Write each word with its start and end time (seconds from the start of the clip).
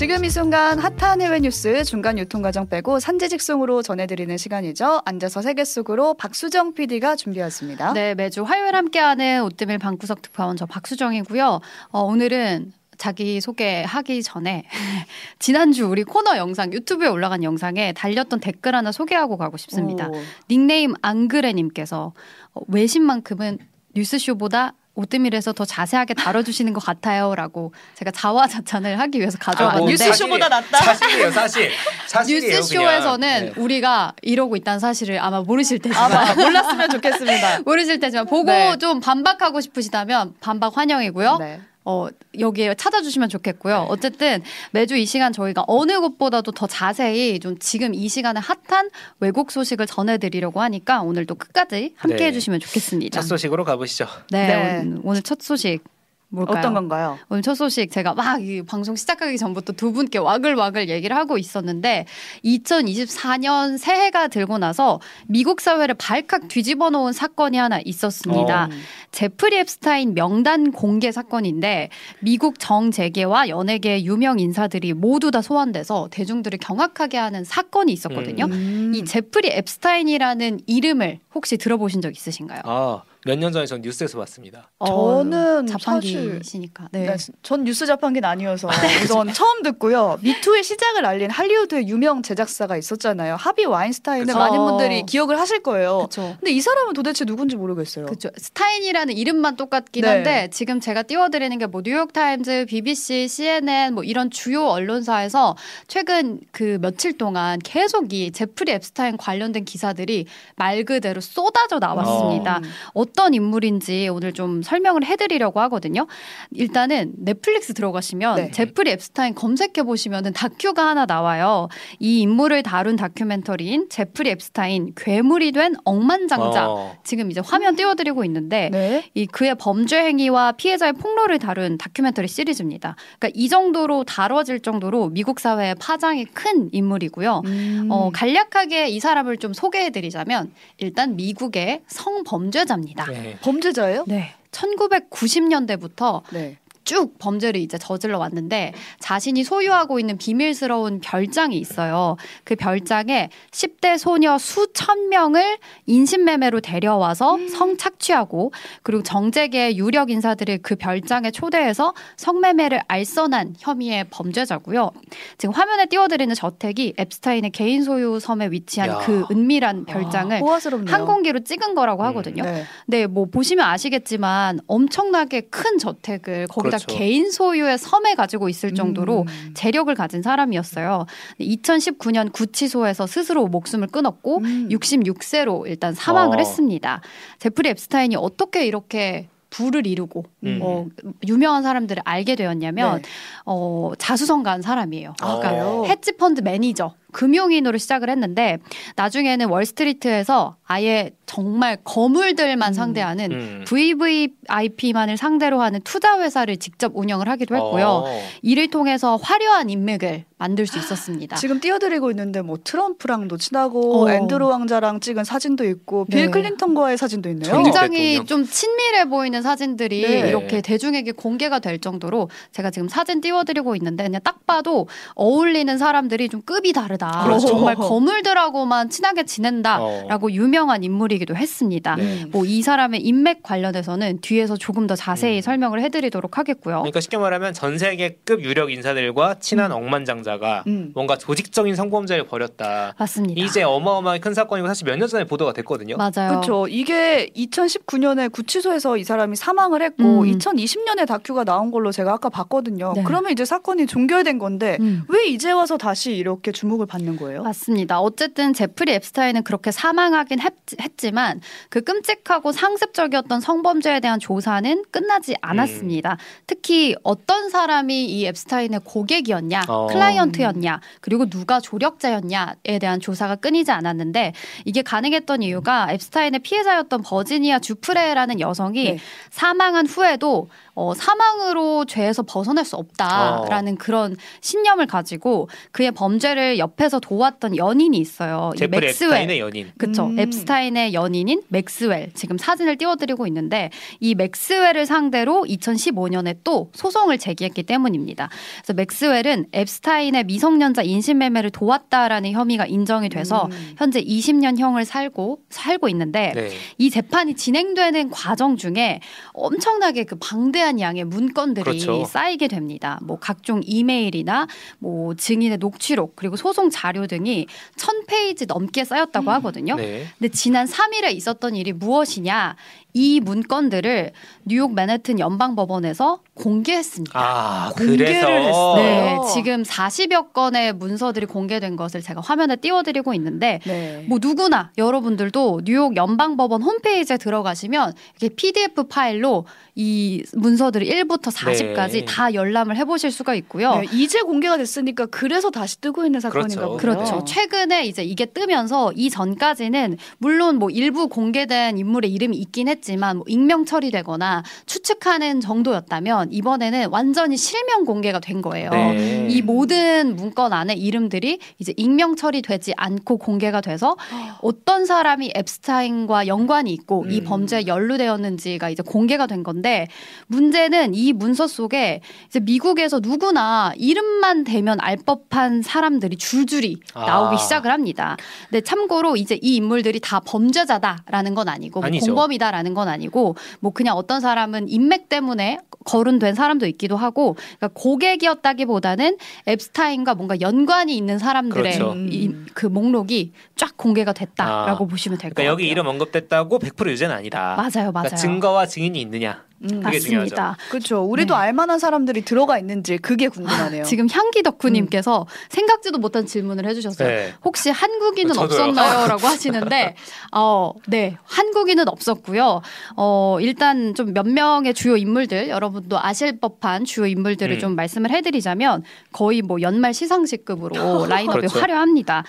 지금 0.00 0.24
이 0.24 0.30
순간 0.30 0.78
핫한 0.78 1.20
해외 1.20 1.40
뉴스 1.40 1.84
중간 1.84 2.16
유통 2.16 2.40
과정 2.40 2.66
빼고 2.66 3.00
산지직송으로 3.00 3.82
전해드리는 3.82 4.34
시간이죠. 4.38 5.02
앉아서 5.04 5.42
세계 5.42 5.62
속으로 5.62 6.14
박수정 6.14 6.72
PD가 6.72 7.16
준비했습니다. 7.16 7.92
네, 7.92 8.14
매주 8.14 8.42
화요일 8.42 8.76
함께하는 8.76 9.42
오뜨밀 9.42 9.76
방구석 9.76 10.22
특파원 10.22 10.56
저 10.56 10.64
박수정이고요. 10.64 11.60
어, 11.90 12.00
오늘은 12.00 12.72
자기 12.96 13.42
소개하기 13.42 14.22
전에 14.22 14.64
지난주 15.38 15.86
우리 15.86 16.02
코너 16.04 16.38
영상 16.38 16.72
유튜브에 16.72 17.06
올라간 17.06 17.44
영상에 17.44 17.92
달렸던 17.92 18.40
댓글 18.40 18.74
하나 18.74 18.92
소개하고 18.92 19.36
가고 19.36 19.58
싶습니다. 19.58 20.08
오. 20.08 20.14
닉네임 20.48 20.94
앙그레님께서 21.02 22.14
어, 22.54 22.60
외신만큼은 22.68 23.58
뉴스쇼보다 23.94 24.72
오뜨밀에서 25.00 25.52
더 25.52 25.64
자세하게 25.64 26.14
다뤄주시는 26.14 26.72
것 26.72 26.84
같아요라고 26.84 27.72
제가 27.94 28.10
자화자찬을 28.10 28.98
하기 29.00 29.18
위해서 29.18 29.38
아, 29.40 29.44
가져왔는데 29.46 29.92
뉴스쇼보다 29.92 30.48
낫다. 30.48 30.78
사실이에요, 30.78 31.30
사실. 31.30 31.70
사실이에요, 32.06 32.56
뉴스쇼에서는 32.56 33.28
그냥. 33.28 33.54
네. 33.54 33.60
우리가 33.60 34.12
이러고 34.22 34.56
있다는 34.56 34.78
사실을 34.78 35.18
아마 35.18 35.40
모르실 35.40 35.78
테지만 35.78 36.12
아마 36.12 36.34
몰랐으면 36.34 36.90
좋겠습니다. 36.90 37.60
모르실 37.64 37.98
테지만 38.00 38.26
보고 38.26 38.44
네. 38.50 38.76
좀 38.78 39.00
반박하고 39.00 39.60
싶으시다면 39.60 40.34
반박 40.40 40.76
환영이고요. 40.76 41.38
네. 41.38 41.60
어, 41.84 42.08
여기에 42.38 42.74
찾아주시면 42.74 43.28
좋겠고요. 43.30 43.86
어쨌든 43.88 44.42
매주 44.72 44.96
이 44.96 45.06
시간 45.06 45.32
저희가 45.32 45.64
어느 45.66 45.98
곳보다도 46.00 46.52
더 46.52 46.66
자세히 46.66 47.40
좀 47.40 47.58
지금 47.58 47.94
이 47.94 48.08
시간에 48.08 48.40
핫한 48.40 48.90
외국 49.20 49.50
소식을 49.50 49.86
전해드리려고 49.86 50.60
하니까 50.60 51.02
오늘도 51.02 51.36
끝까지 51.36 51.94
함께 51.96 52.16
네. 52.16 52.26
해주시면 52.26 52.60
좋겠습니다. 52.60 53.20
첫 53.20 53.26
소식으로 53.26 53.64
가보시죠. 53.64 54.06
네, 54.30 54.46
네. 54.46 54.80
오늘, 54.80 55.00
오늘 55.02 55.22
첫 55.22 55.40
소식 55.40 55.82
뭘까요? 56.30 56.58
어떤 56.58 56.74
건가요? 56.74 57.18
오늘 57.28 57.42
첫 57.42 57.54
소식 57.54 57.90
제가 57.90 58.14
막 58.14 58.40
이 58.40 58.62
방송 58.62 58.96
시작하기 58.96 59.36
전부터 59.38 59.72
두 59.74 59.92
분께 59.92 60.18
와글와글 60.18 60.88
얘기를 60.88 61.14
하고 61.16 61.36
있었는데 61.36 62.06
2024년 62.44 63.76
새해가 63.78 64.28
들고 64.28 64.58
나서 64.58 65.00
미국 65.26 65.60
사회를 65.60 65.94
발칵 65.96 66.48
뒤집어 66.48 66.90
놓은 66.90 67.12
사건이 67.12 67.56
하나 67.56 67.80
있었습니다. 67.84 68.64
어. 68.64 68.68
제프리 69.12 69.58
앱스타인 69.58 70.14
명단 70.14 70.72
공개 70.72 71.12
사건인데 71.12 71.90
미국 72.20 72.58
정재계와 72.58 73.48
연예계 73.48 74.04
유명 74.04 74.38
인사들이 74.38 74.94
모두 74.94 75.30
다 75.30 75.42
소환돼서 75.42 76.08
대중들을 76.10 76.58
경악하게 76.58 77.18
하는 77.18 77.44
사건이 77.44 77.92
있었거든요. 77.92 78.44
음. 78.46 78.92
이 78.94 79.04
제프리 79.04 79.50
앱스타인이라는 79.50 80.60
이름을 80.66 81.18
혹시 81.34 81.56
들어보신 81.56 82.00
적 82.00 82.14
있으신가요? 82.14 82.60
아, 82.64 83.02
몇 83.26 83.38
년 83.38 83.52
전에 83.52 83.66
전 83.66 83.80
뉴스에서 83.82 84.18
봤습니다. 84.18 84.70
저는 84.84 85.64
어, 85.64 85.66
자판기시니까. 85.66 86.88
네. 86.92 87.06
네, 87.06 87.16
전 87.42 87.64
뉴스 87.64 87.86
자판기는 87.86 88.28
아니어서 88.28 88.68
우선 89.04 89.32
처음 89.32 89.62
듣고요. 89.62 90.18
미투의 90.22 90.62
시작을 90.62 91.04
알린 91.04 91.30
할리우드의 91.30 91.88
유명 91.88 92.22
제작사가 92.22 92.76
있었잖아요. 92.76 93.36
하비 93.36 93.64
와인스타인을 93.66 94.26
그쵸. 94.26 94.38
많은 94.38 94.58
어. 94.58 94.64
분들이 94.66 95.02
기억을 95.04 95.38
하실 95.38 95.62
거예요. 95.62 95.98
그렇죠. 95.98 96.36
근데 96.40 96.52
이 96.52 96.60
사람은 96.60 96.94
도대체 96.94 97.24
누군지 97.24 97.56
모르겠어요. 97.56 98.06
그렇죠. 98.06 98.30
스타인이라는 98.36 99.14
이름만 99.16 99.56
똑같긴 99.56 100.02
네. 100.02 100.08
한데 100.08 100.48
지금 100.50 100.80
제가 100.80 101.02
띄워드리는 101.02 101.56
게 101.58 101.66
뭐 101.66 101.82
뉴욕 101.82 102.12
타임즈, 102.12 102.66
BBC, 102.68 103.28
CNN 103.28 103.94
뭐 103.94 104.02
이런 104.02 104.30
주요 104.30 104.64
언론사에서 104.66 105.56
최근 105.86 106.40
그 106.50 106.78
며칠 106.80 107.16
동안 107.16 107.58
계속 107.62 108.12
이 108.12 108.32
제프리 108.32 108.72
엡스타인 108.72 109.16
관련된 109.16 109.64
기사들이 109.64 110.26
말 110.56 110.84
그대로 110.84 111.20
쏟아져 111.20 111.78
나왔습니다. 111.78 112.58
음. 112.58 112.70
어떤 113.10 113.34
인물인지 113.34 114.08
오늘 114.08 114.32
좀 114.32 114.62
설명을 114.62 115.04
해드리려고 115.04 115.60
하거든요. 115.60 116.06
일단은 116.52 117.12
넷플릭스 117.18 117.74
들어가시면 117.74 118.36
네. 118.36 118.50
제프리 118.50 118.90
앱스타인 118.92 119.34
검색해 119.34 119.82
보시면은 119.84 120.32
다큐가 120.32 120.86
하나 120.86 121.06
나와요. 121.06 121.68
이 121.98 122.20
인물을 122.20 122.62
다룬 122.62 122.96
다큐멘터리인 122.96 123.88
제프리 123.90 124.30
앱스타인 124.30 124.92
괴물이 124.96 125.52
된 125.52 125.74
억만장자. 125.84 126.70
어. 126.70 126.96
지금 127.04 127.30
이제 127.30 127.40
화면 127.44 127.74
띄워드리고 127.74 128.24
있는데 128.24 128.70
네. 128.70 129.10
이 129.14 129.26
그의 129.26 129.56
범죄 129.56 129.98
행위와 129.98 130.52
피해자의 130.52 130.92
폭로를 130.94 131.38
다룬 131.38 131.78
다큐멘터리 131.78 132.28
시리즈입니다. 132.28 132.96
그러니까 133.18 133.30
이 133.34 133.48
정도로 133.48 134.04
다뤄질 134.04 134.60
정도로 134.60 135.08
미국 135.08 135.40
사회에 135.40 135.74
파장이 135.74 136.26
큰 136.26 136.68
인물이고요. 136.72 137.42
음. 137.44 137.88
어, 137.90 138.10
간략하게 138.12 138.88
이 138.88 139.00
사람을 139.00 139.38
좀 139.38 139.52
소개해드리자면 139.52 140.52
일단 140.78 141.16
미국의 141.16 141.82
성범죄자입니다. 141.88 142.99
네. 143.08 143.38
범죄자예요? 143.40 144.04
네. 144.06 144.34
1990년대부터 144.50 146.22
네. 146.32 146.58
쭉 146.84 147.18
범죄를 147.18 147.60
이제 147.60 147.78
저질러 147.78 148.18
왔는데 148.18 148.72
자신이 148.98 149.44
소유하고 149.44 150.00
있는 150.00 150.16
비밀스러운 150.18 151.00
별장이 151.00 151.56
있어요. 151.56 152.16
그 152.44 152.56
별장에 152.56 153.30
10대 153.50 153.98
소녀 153.98 154.38
수천 154.38 155.08
명을 155.08 155.58
인신매매로 155.86 156.60
데려와서 156.60 157.38
성착취하고 157.48 158.52
그리고 158.82 159.02
정재계 159.02 159.76
유력 159.76 160.10
인사들을 160.10 160.58
그 160.62 160.76
별장에 160.76 161.30
초대해서 161.30 161.94
성매매를 162.16 162.80
알선한 162.88 163.56
혐의의 163.58 164.06
범죄자고요. 164.10 164.90
지금 165.38 165.54
화면에 165.54 165.86
띄워드리는 165.86 166.34
저택이 166.34 166.94
앱스타인의 166.98 167.50
개인 167.50 167.82
소유 167.82 168.18
섬에 168.20 168.48
위치한 168.50 168.90
야. 168.90 168.98
그 168.98 169.24
은밀한 169.30 169.84
별장을 169.84 170.36
아. 170.36 170.40
항공기로 170.86 171.40
찍은 171.40 171.74
거라고 171.74 172.02
하거든요. 172.04 172.42
네. 172.42 172.64
네, 172.86 173.06
뭐 173.06 173.26
보시면 173.26 173.66
아시겠지만 173.66 174.60
엄청나게 174.66 175.42
큰 175.42 175.78
저택을 175.78 176.46
거기다 176.48 176.69
그렇죠. 176.78 176.98
개인 176.98 177.30
소유의 177.30 177.78
섬에 177.78 178.14
가지고 178.14 178.48
있을 178.48 178.74
정도로 178.74 179.22
음. 179.22 179.50
재력을 179.54 179.94
가진 179.94 180.22
사람이었어요. 180.22 181.06
2019년 181.40 182.32
구치소에서 182.32 183.06
스스로 183.06 183.46
목숨을 183.46 183.88
끊었고 183.88 184.38
음. 184.38 184.68
66세로 184.70 185.66
일단 185.66 185.94
사망을 185.94 186.38
어. 186.38 186.40
했습니다. 186.40 187.00
제프리 187.38 187.68
앱스타인이 187.70 188.16
어떻게 188.16 188.66
이렇게 188.66 189.28
부를 189.50 189.86
이루고 189.86 190.24
음. 190.44 190.60
어, 190.62 190.86
유명한 191.26 191.62
사람들을 191.62 192.02
알게 192.04 192.36
되었냐면 192.36 193.02
네. 193.02 193.08
어, 193.44 193.92
자수성가한 193.98 194.62
사람이에요. 194.62 195.14
아, 195.20 195.38
그러니까 195.38 195.50
그래요? 195.50 195.84
헤지펀드 195.86 196.40
매니저, 196.42 196.94
금융인으로 197.12 197.78
시작을 197.78 198.10
했는데 198.10 198.58
나중에는 198.96 199.48
월스트리트에서 199.48 200.56
아예 200.64 201.10
정말 201.26 201.76
거물들만 201.84 202.70
음. 202.70 202.72
상대하는 202.72 203.32
음. 203.32 203.64
VVIP만을 203.66 205.16
상대로 205.16 205.60
하는 205.62 205.80
투자 205.84 206.20
회사를 206.20 206.56
직접 206.56 206.92
운영을 206.94 207.28
하기도 207.28 207.54
했고요. 207.54 207.86
어. 207.86 208.22
이를 208.42 208.68
통해서 208.68 209.16
화려한 209.16 209.70
인맥을 209.70 210.24
만들 210.38 210.66
수 210.66 210.78
있었습니다. 210.78 211.36
지금 211.36 211.60
띄워드리고 211.60 212.10
있는데 212.10 212.40
뭐 212.40 212.56
트럼프랑도 212.62 213.36
친하고 213.36 214.04
어. 214.04 214.10
앤드루 214.10 214.48
왕자랑 214.48 215.00
찍은 215.00 215.24
사진도 215.24 215.64
있고 215.64 216.04
빌 216.06 216.26
네. 216.26 216.30
클린턴과의 216.30 216.96
사진도 216.98 217.28
있네요. 217.30 217.62
굉장히. 217.62 218.24
좀 218.24 218.44
친밀해 218.44 219.08
보이는 219.08 219.42
사진들이 219.42 220.02
네. 220.02 220.28
이렇게 220.28 220.60
대중에게 220.60 221.12
공개가 221.12 221.58
될 221.58 221.78
정도로 221.78 222.30
제가 222.52 222.70
지금 222.70 222.88
사진 222.88 223.20
띄워드리고 223.20 223.76
있는데 223.76 224.04
그냥 224.04 224.20
딱 224.24 224.46
봐도 224.46 224.88
어울리는 225.14 225.76
사람들이 225.78 226.28
좀 226.28 226.42
급이 226.42 226.72
다르다. 226.72 226.99
그렇죠. 227.24 227.48
정말 227.48 227.74
거물들하고만 227.74 228.90
친하게 228.90 229.24
지낸다라고 229.24 230.26
어. 230.26 230.30
유명한 230.30 230.84
인물이기도 230.84 231.36
했습니다. 231.36 231.96
네. 231.96 232.24
뭐이 232.30 232.62
사람의 232.62 233.00
인맥 233.00 233.42
관련해서는 233.42 234.20
뒤에서 234.20 234.56
조금 234.56 234.86
더 234.86 234.94
자세히 234.94 235.38
음. 235.38 235.42
설명을 235.42 235.82
해드리도록 235.82 236.38
하겠고요. 236.38 236.76
그러니까 236.78 237.00
쉽게 237.00 237.16
말하면 237.18 237.52
전 237.52 237.78
세계급 237.78 238.42
유력 238.42 238.70
인사들과 238.72 239.36
친한 239.40 239.72
억만장자가 239.72 240.64
음. 240.66 240.92
뭔가 240.94 241.16
조직적인 241.16 241.74
성범죄를 241.74 242.26
벌였다. 242.26 242.94
맞습니다. 242.98 243.40
이제 243.42 243.62
어마어마하게 243.62 244.20
큰 244.20 244.34
사건이고 244.34 244.68
사실 244.68 244.86
몇 244.86 245.00
년 245.00 245.08
전에 245.08 245.24
보도가 245.24 245.54
됐거든요. 245.54 245.96
맞아요. 245.96 246.28
그렇죠. 246.28 246.66
이게 246.68 247.30
2019년에 247.34 248.30
구치소에서 248.32 248.96
이 248.98 249.04
사람이 249.04 249.36
사망을 249.36 249.82
했고 249.82 250.02
음. 250.22 250.38
2020년에 250.38 251.06
다큐가 251.06 251.44
나온 251.44 251.70
걸로 251.70 251.90
제가 251.92 252.12
아까 252.12 252.28
봤거든요. 252.28 252.92
네. 252.94 253.02
그러면 253.02 253.32
이제 253.32 253.44
사건이 253.44 253.86
종결된 253.86 254.38
건데 254.38 254.76
음. 254.80 255.04
왜 255.08 255.26
이제 255.26 255.50
와서 255.52 255.78
다시 255.78 256.12
이렇게 256.12 256.52
주목을 256.52 256.86
받는 256.90 257.16
거예요? 257.16 257.42
맞습니다. 257.42 258.00
어쨌든 258.00 258.52
제프리 258.52 258.92
앱스타인은 258.94 259.44
그렇게 259.44 259.70
사망하긴 259.70 260.40
했, 260.40 260.52
지만 260.96 261.40
그 261.70 261.80
끔찍하고 261.80 262.52
상습적이었던 262.52 263.40
성범죄에 263.40 264.00
대한 264.00 264.18
조사는 264.18 264.84
끝나지 264.90 265.34
않았습니다. 265.40 266.18
특히 266.46 266.94
어떤 267.02 267.48
사람이 267.48 268.06
이 268.06 268.26
앱스타인의 268.26 268.80
고객이었냐, 268.84 269.62
어. 269.68 269.86
클라이언트였냐, 269.86 270.80
그리고 271.00 271.26
누가 271.30 271.60
조력자였냐에 271.60 272.78
대한 272.80 273.00
조사가 273.00 273.36
끊이지 273.36 273.70
않았는데 273.70 274.32
이게 274.64 274.82
가능했던 274.82 275.42
이유가 275.42 275.88
앱스타인의 275.92 276.40
피해자였던 276.40 277.02
버지니아 277.02 277.60
주프레라는 277.60 278.40
여성이 278.40 278.84
네. 278.84 278.98
사망한 279.30 279.86
후에도 279.86 280.48
어, 280.80 280.94
사망으로 280.94 281.84
죄에서 281.84 282.22
벗어날 282.22 282.64
수 282.64 282.74
없다라는 282.76 283.76
그런 283.76 284.16
신념을 284.40 284.86
가지고 284.86 285.50
그의 285.72 285.92
범죄를 285.92 286.58
옆에서 286.58 287.00
도왔던 287.00 287.58
연인이 287.58 287.98
있어요. 287.98 288.50
이 288.56 288.66
맥스웰. 288.66 288.88
앱스타인의 288.88 289.40
연인. 289.40 289.70
그쵸. 289.76 290.06
음. 290.06 290.18
앱스타인의 290.18 290.94
연인인 290.94 291.42
맥스웰. 291.48 292.12
지금 292.14 292.38
사진을 292.38 292.78
띄워드리고 292.78 293.26
있는데 293.26 293.68
이 294.00 294.14
맥스웰을 294.14 294.86
상대로 294.86 295.44
2015년에 295.46 296.38
또 296.44 296.70
소송을 296.72 297.18
제기했기 297.18 297.62
때문입니다. 297.64 298.30
그래서 298.62 298.72
맥스웰은 298.72 299.48
앱스타인의 299.54 300.24
미성년자 300.24 300.80
인신매매를 300.82 301.50
도왔다라는 301.50 302.32
혐의가 302.32 302.64
인정이 302.64 303.10
돼서 303.10 303.50
음. 303.52 303.74
현재 303.76 304.00
20년형을 304.00 304.86
살고 304.86 305.40
살고 305.50 305.90
있는데 305.90 306.32
네. 306.34 306.48
이 306.78 306.88
재판이 306.88 307.34
진행되는 307.34 308.08
과정 308.08 308.56
중에 308.56 309.00
엄청나게 309.34 310.04
그 310.04 310.16
방대한 310.16 310.69
양의 310.78 311.04
문건들이 311.04 311.64
그렇죠. 311.64 312.04
쌓이게 312.04 312.46
됩니다. 312.46 312.98
뭐 313.02 313.18
각종 313.18 313.62
이메일이나 313.64 314.46
뭐 314.78 315.14
증인의 315.14 315.58
녹취록 315.58 316.14
그리고 316.14 316.36
소송 316.36 316.70
자료 316.70 317.06
등이 317.06 317.46
천 317.76 318.04
페이지 318.06 318.44
넘게 318.46 318.84
쌓였다고 318.84 319.30
하거든요. 319.32 319.76
네. 319.76 320.04
근데 320.18 320.30
지난 320.30 320.66
3일에 320.66 321.12
있었던 321.14 321.56
일이 321.56 321.72
무엇이냐? 321.72 322.56
이 322.92 323.20
문건들을 323.20 324.12
뉴욕 324.44 324.74
맨해튼 324.74 325.18
연방 325.18 325.54
법원에서 325.56 326.20
공개했습니다. 326.34 327.18
아, 327.18 327.72
공개를 327.76 328.06
그래서 328.06 328.28
했어요. 328.28 328.74
네, 328.76 329.16
어. 329.16 329.26
지금 329.32 329.62
40여 329.62 330.32
건의 330.32 330.72
문서들이 330.72 331.26
공개된 331.26 331.76
것을 331.76 332.00
제가 332.02 332.20
화면에 332.20 332.56
띄워드리고 332.56 333.14
있는데 333.14 333.60
네. 333.64 334.04
뭐 334.08 334.18
누구나 334.20 334.72
여러분들도 334.78 335.62
뉴욕 335.64 335.96
연방 335.96 336.36
법원 336.36 336.62
홈페이지에 336.62 337.16
들어가시면 337.16 337.94
이렇게 338.20 338.34
PDF 338.34 338.84
파일로 338.84 339.46
이 339.74 340.24
문서들을 340.34 340.86
1부터 340.86 341.32
40까지 341.32 341.92
네. 341.92 342.04
다 342.04 342.34
열람을 342.34 342.76
해보실 342.76 343.10
수가 343.10 343.34
있고요. 343.36 343.76
네, 343.76 343.86
이제 343.92 344.20
공개가 344.20 344.56
됐으니까 344.56 345.06
그래서 345.06 345.50
다시 345.50 345.80
뜨고 345.80 346.04
있는 346.04 346.20
사건인가 346.20 346.76
그렇죠. 346.76 346.76
그렇죠. 346.76 347.24
최근에 347.24 347.84
이제 347.86 348.02
이게 348.02 348.26
뜨면서 348.26 348.92
이 348.94 349.10
전까지는 349.10 349.96
물론 350.18 350.56
뭐 350.56 350.70
일부 350.70 351.08
공개된 351.08 351.78
인물의 351.78 352.12
이름이 352.12 352.36
있긴 352.36 352.68
했 352.68 352.79
지만 352.80 353.18
뭐 353.18 353.24
익명 353.28 353.64
처리되거나 353.64 354.42
추측하는 354.66 355.40
정도였다면 355.40 356.32
이번에는 356.32 356.88
완전히 356.90 357.36
실명 357.36 357.84
공개가 357.84 358.20
된 358.20 358.42
거예요. 358.42 358.70
네. 358.70 359.28
이 359.30 359.42
모든 359.42 360.16
문건 360.16 360.52
안에 360.52 360.74
이름들이 360.74 361.38
이제 361.58 361.72
익명 361.76 362.16
처리되지 362.16 362.74
않고 362.76 363.18
공개가 363.18 363.60
돼서 363.60 363.96
어떤 364.42 364.86
사람이 364.86 365.32
앱스타인과 365.36 366.26
연관이 366.26 366.72
있고 366.72 367.04
이 367.08 367.20
음. 367.20 367.24
범죄에 367.24 367.66
연루되었는지가 367.66 368.70
이제 368.70 368.82
공개가 368.82 369.26
된 369.26 369.42
건데 369.42 369.86
문제는 370.26 370.94
이 370.94 371.12
문서 371.12 371.46
속에 371.46 372.00
이제 372.28 372.40
미국에서 372.40 373.00
누구나 373.00 373.72
이름만 373.76 374.44
대면 374.44 374.78
알 374.80 374.96
법한 374.96 375.62
사람들이 375.62 376.16
줄줄이 376.16 376.80
아. 376.94 377.06
나오기 377.06 377.38
시작을 377.38 377.70
합니다. 377.70 378.16
근데 378.48 378.60
참고로 378.60 379.16
이제 379.16 379.38
이 379.42 379.56
인물들이 379.56 380.00
다 380.00 380.20
범죄자다라는 380.20 381.34
건 381.34 381.48
아니고 381.48 381.80
뭐. 381.80 381.90
공범이다라는 381.90 382.69
건 382.74 382.88
아니고 382.88 383.36
뭐 383.60 383.72
그냥 383.72 383.96
어떤 383.96 384.20
사람은 384.20 384.68
인맥 384.68 385.08
때문에 385.08 385.58
거론된 385.84 386.34
사람도 386.34 386.66
있기도 386.66 386.96
하고 386.96 387.34
그러니까 387.58 387.68
고객이었다기보다는 387.74 389.16
앱스타인과 389.48 390.14
뭔가 390.14 390.40
연관이 390.40 390.96
있는 390.96 391.18
사람들의 391.18 391.78
그렇죠. 391.78 391.94
이, 391.96 392.34
그 392.54 392.66
목록이 392.66 393.32
쫙 393.56 393.76
공개가 393.76 394.12
됐다라고 394.12 394.84
아. 394.84 394.88
보시면 394.88 395.18
될것 395.18 395.34
그러니까 395.34 395.42
같아요. 395.42 395.50
여기 395.50 395.68
이름 395.68 395.86
언급됐다고 395.86 396.58
100% 396.58 396.90
유죄는 396.90 397.14
아니다. 397.14 397.54
맞아요, 397.56 397.92
맞아요. 397.92 397.92
그러니까 397.92 398.16
증거와 398.16 398.66
증인이 398.66 399.00
있느냐. 399.00 399.44
음. 399.62 399.80
맞습니다. 399.80 400.56
그렇죠. 400.70 401.02
우리도 401.02 401.34
네. 401.34 401.40
알만한 401.40 401.78
사람들이 401.78 402.24
들어가 402.24 402.58
있는지 402.58 402.98
그게 402.98 403.28
궁금하네요. 403.28 403.84
지금 403.84 404.06
향기 404.10 404.42
덕후님께서 404.42 405.26
생각지도 405.48 405.98
못한 405.98 406.26
질문을 406.26 406.66
해주셨어요. 406.66 407.08
네. 407.08 407.34
혹시 407.44 407.70
한국인은 407.70 408.34
저도요. 408.34 408.46
없었나요?라고 408.46 409.26
하시는데, 409.28 409.96
어, 410.32 410.72
네, 410.86 411.16
한국인은 411.24 411.88
없었고요. 411.88 412.62
어, 412.96 413.38
일단 413.40 413.94
좀 413.94 414.10
몇 414.10 414.26
명의 414.28 414.74
주요 414.74 414.96
인물들, 414.96 415.48
여러분도 415.48 415.98
아실 415.98 416.38
법한 416.40 416.84
주요 416.84 417.06
인물들을 417.06 417.54
음. 417.56 417.58
좀 417.58 417.76
말씀을 417.76 418.10
해드리자면 418.10 418.82
거의 419.12 419.40
뭐 419.42 419.60
연말 419.62 419.94
시상식급으로 419.94 421.06
라인업이 421.08 421.38
그렇죠. 421.38 421.58
화려합니다. 421.60 422.24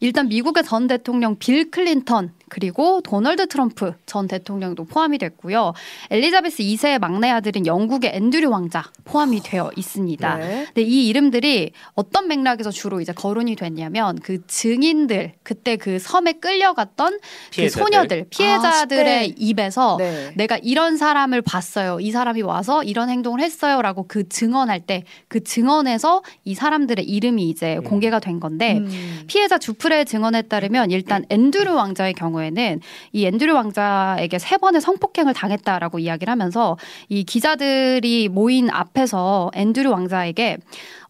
일단 0.00 0.28
미국의 0.28 0.64
전 0.64 0.86
대통령 0.86 1.36
빌 1.38 1.70
클린턴 1.70 2.32
그리고 2.48 3.00
도널드 3.00 3.48
트럼프 3.48 3.92
전 4.06 4.28
대통령도 4.28 4.84
포함이 4.84 5.18
됐고요. 5.18 5.72
엘리자베스 6.10 6.62
2세의 6.62 6.98
막내 7.00 7.30
아들인 7.30 7.66
영국의 7.66 8.12
앤드류 8.14 8.50
왕자 8.50 8.84
포함이 9.04 9.40
되어 9.42 9.70
있습니다. 9.76 10.36
네. 10.36 10.64
근데 10.66 10.82
이 10.82 11.08
이름들이 11.08 11.72
어떤 11.94 12.28
맥락에서 12.28 12.70
주로 12.70 13.00
이제 13.00 13.12
거론이 13.12 13.56
됐냐면 13.56 14.18
그 14.22 14.46
증인들 14.46 15.32
그때 15.42 15.76
그 15.76 15.98
섬에 15.98 16.34
끌려갔던 16.34 17.18
그 17.18 17.50
피해자들. 17.50 17.84
소녀들 17.84 18.26
피해자들의 18.30 19.18
아, 19.18 19.22
10대. 19.26 19.34
입에서 19.36 19.96
네. 19.98 20.32
내가 20.36 20.58
이런 20.62 20.96
사람을 20.96 21.42
봤어요. 21.42 22.00
이 22.00 22.10
사람이 22.10 22.42
와서 22.42 22.82
이런 22.84 23.08
행동을 23.08 23.40
했어요라고 23.40 24.06
그 24.08 24.28
증언할 24.28 24.80
때 24.80 25.04
그 25.28 25.42
증언에서 25.44 26.22
이 26.44 26.54
사람들의 26.54 27.04
이름이 27.04 27.48
이제 27.48 27.76
음. 27.76 27.84
공개가 27.84 28.18
된 28.18 28.40
건데 28.40 28.78
음. 28.78 29.24
피해자 29.26 29.58
주프레의 29.58 30.06
증언에 30.06 30.42
따르면 30.42 30.90
일단 30.90 31.24
앤드류 31.28 31.74
왕자의 31.74 32.14
경우 32.14 32.37
에는 32.42 32.80
이 33.12 33.26
앤드류 33.26 33.54
왕자에게 33.54 34.38
세 34.38 34.56
번의 34.56 34.80
성폭행을 34.80 35.34
당했다라고 35.34 35.98
이야기를 35.98 36.30
하면서 36.30 36.76
이 37.08 37.24
기자들이 37.24 38.28
모인 38.28 38.70
앞에서 38.70 39.50
앤드류 39.54 39.90
왕자에게 39.90 40.58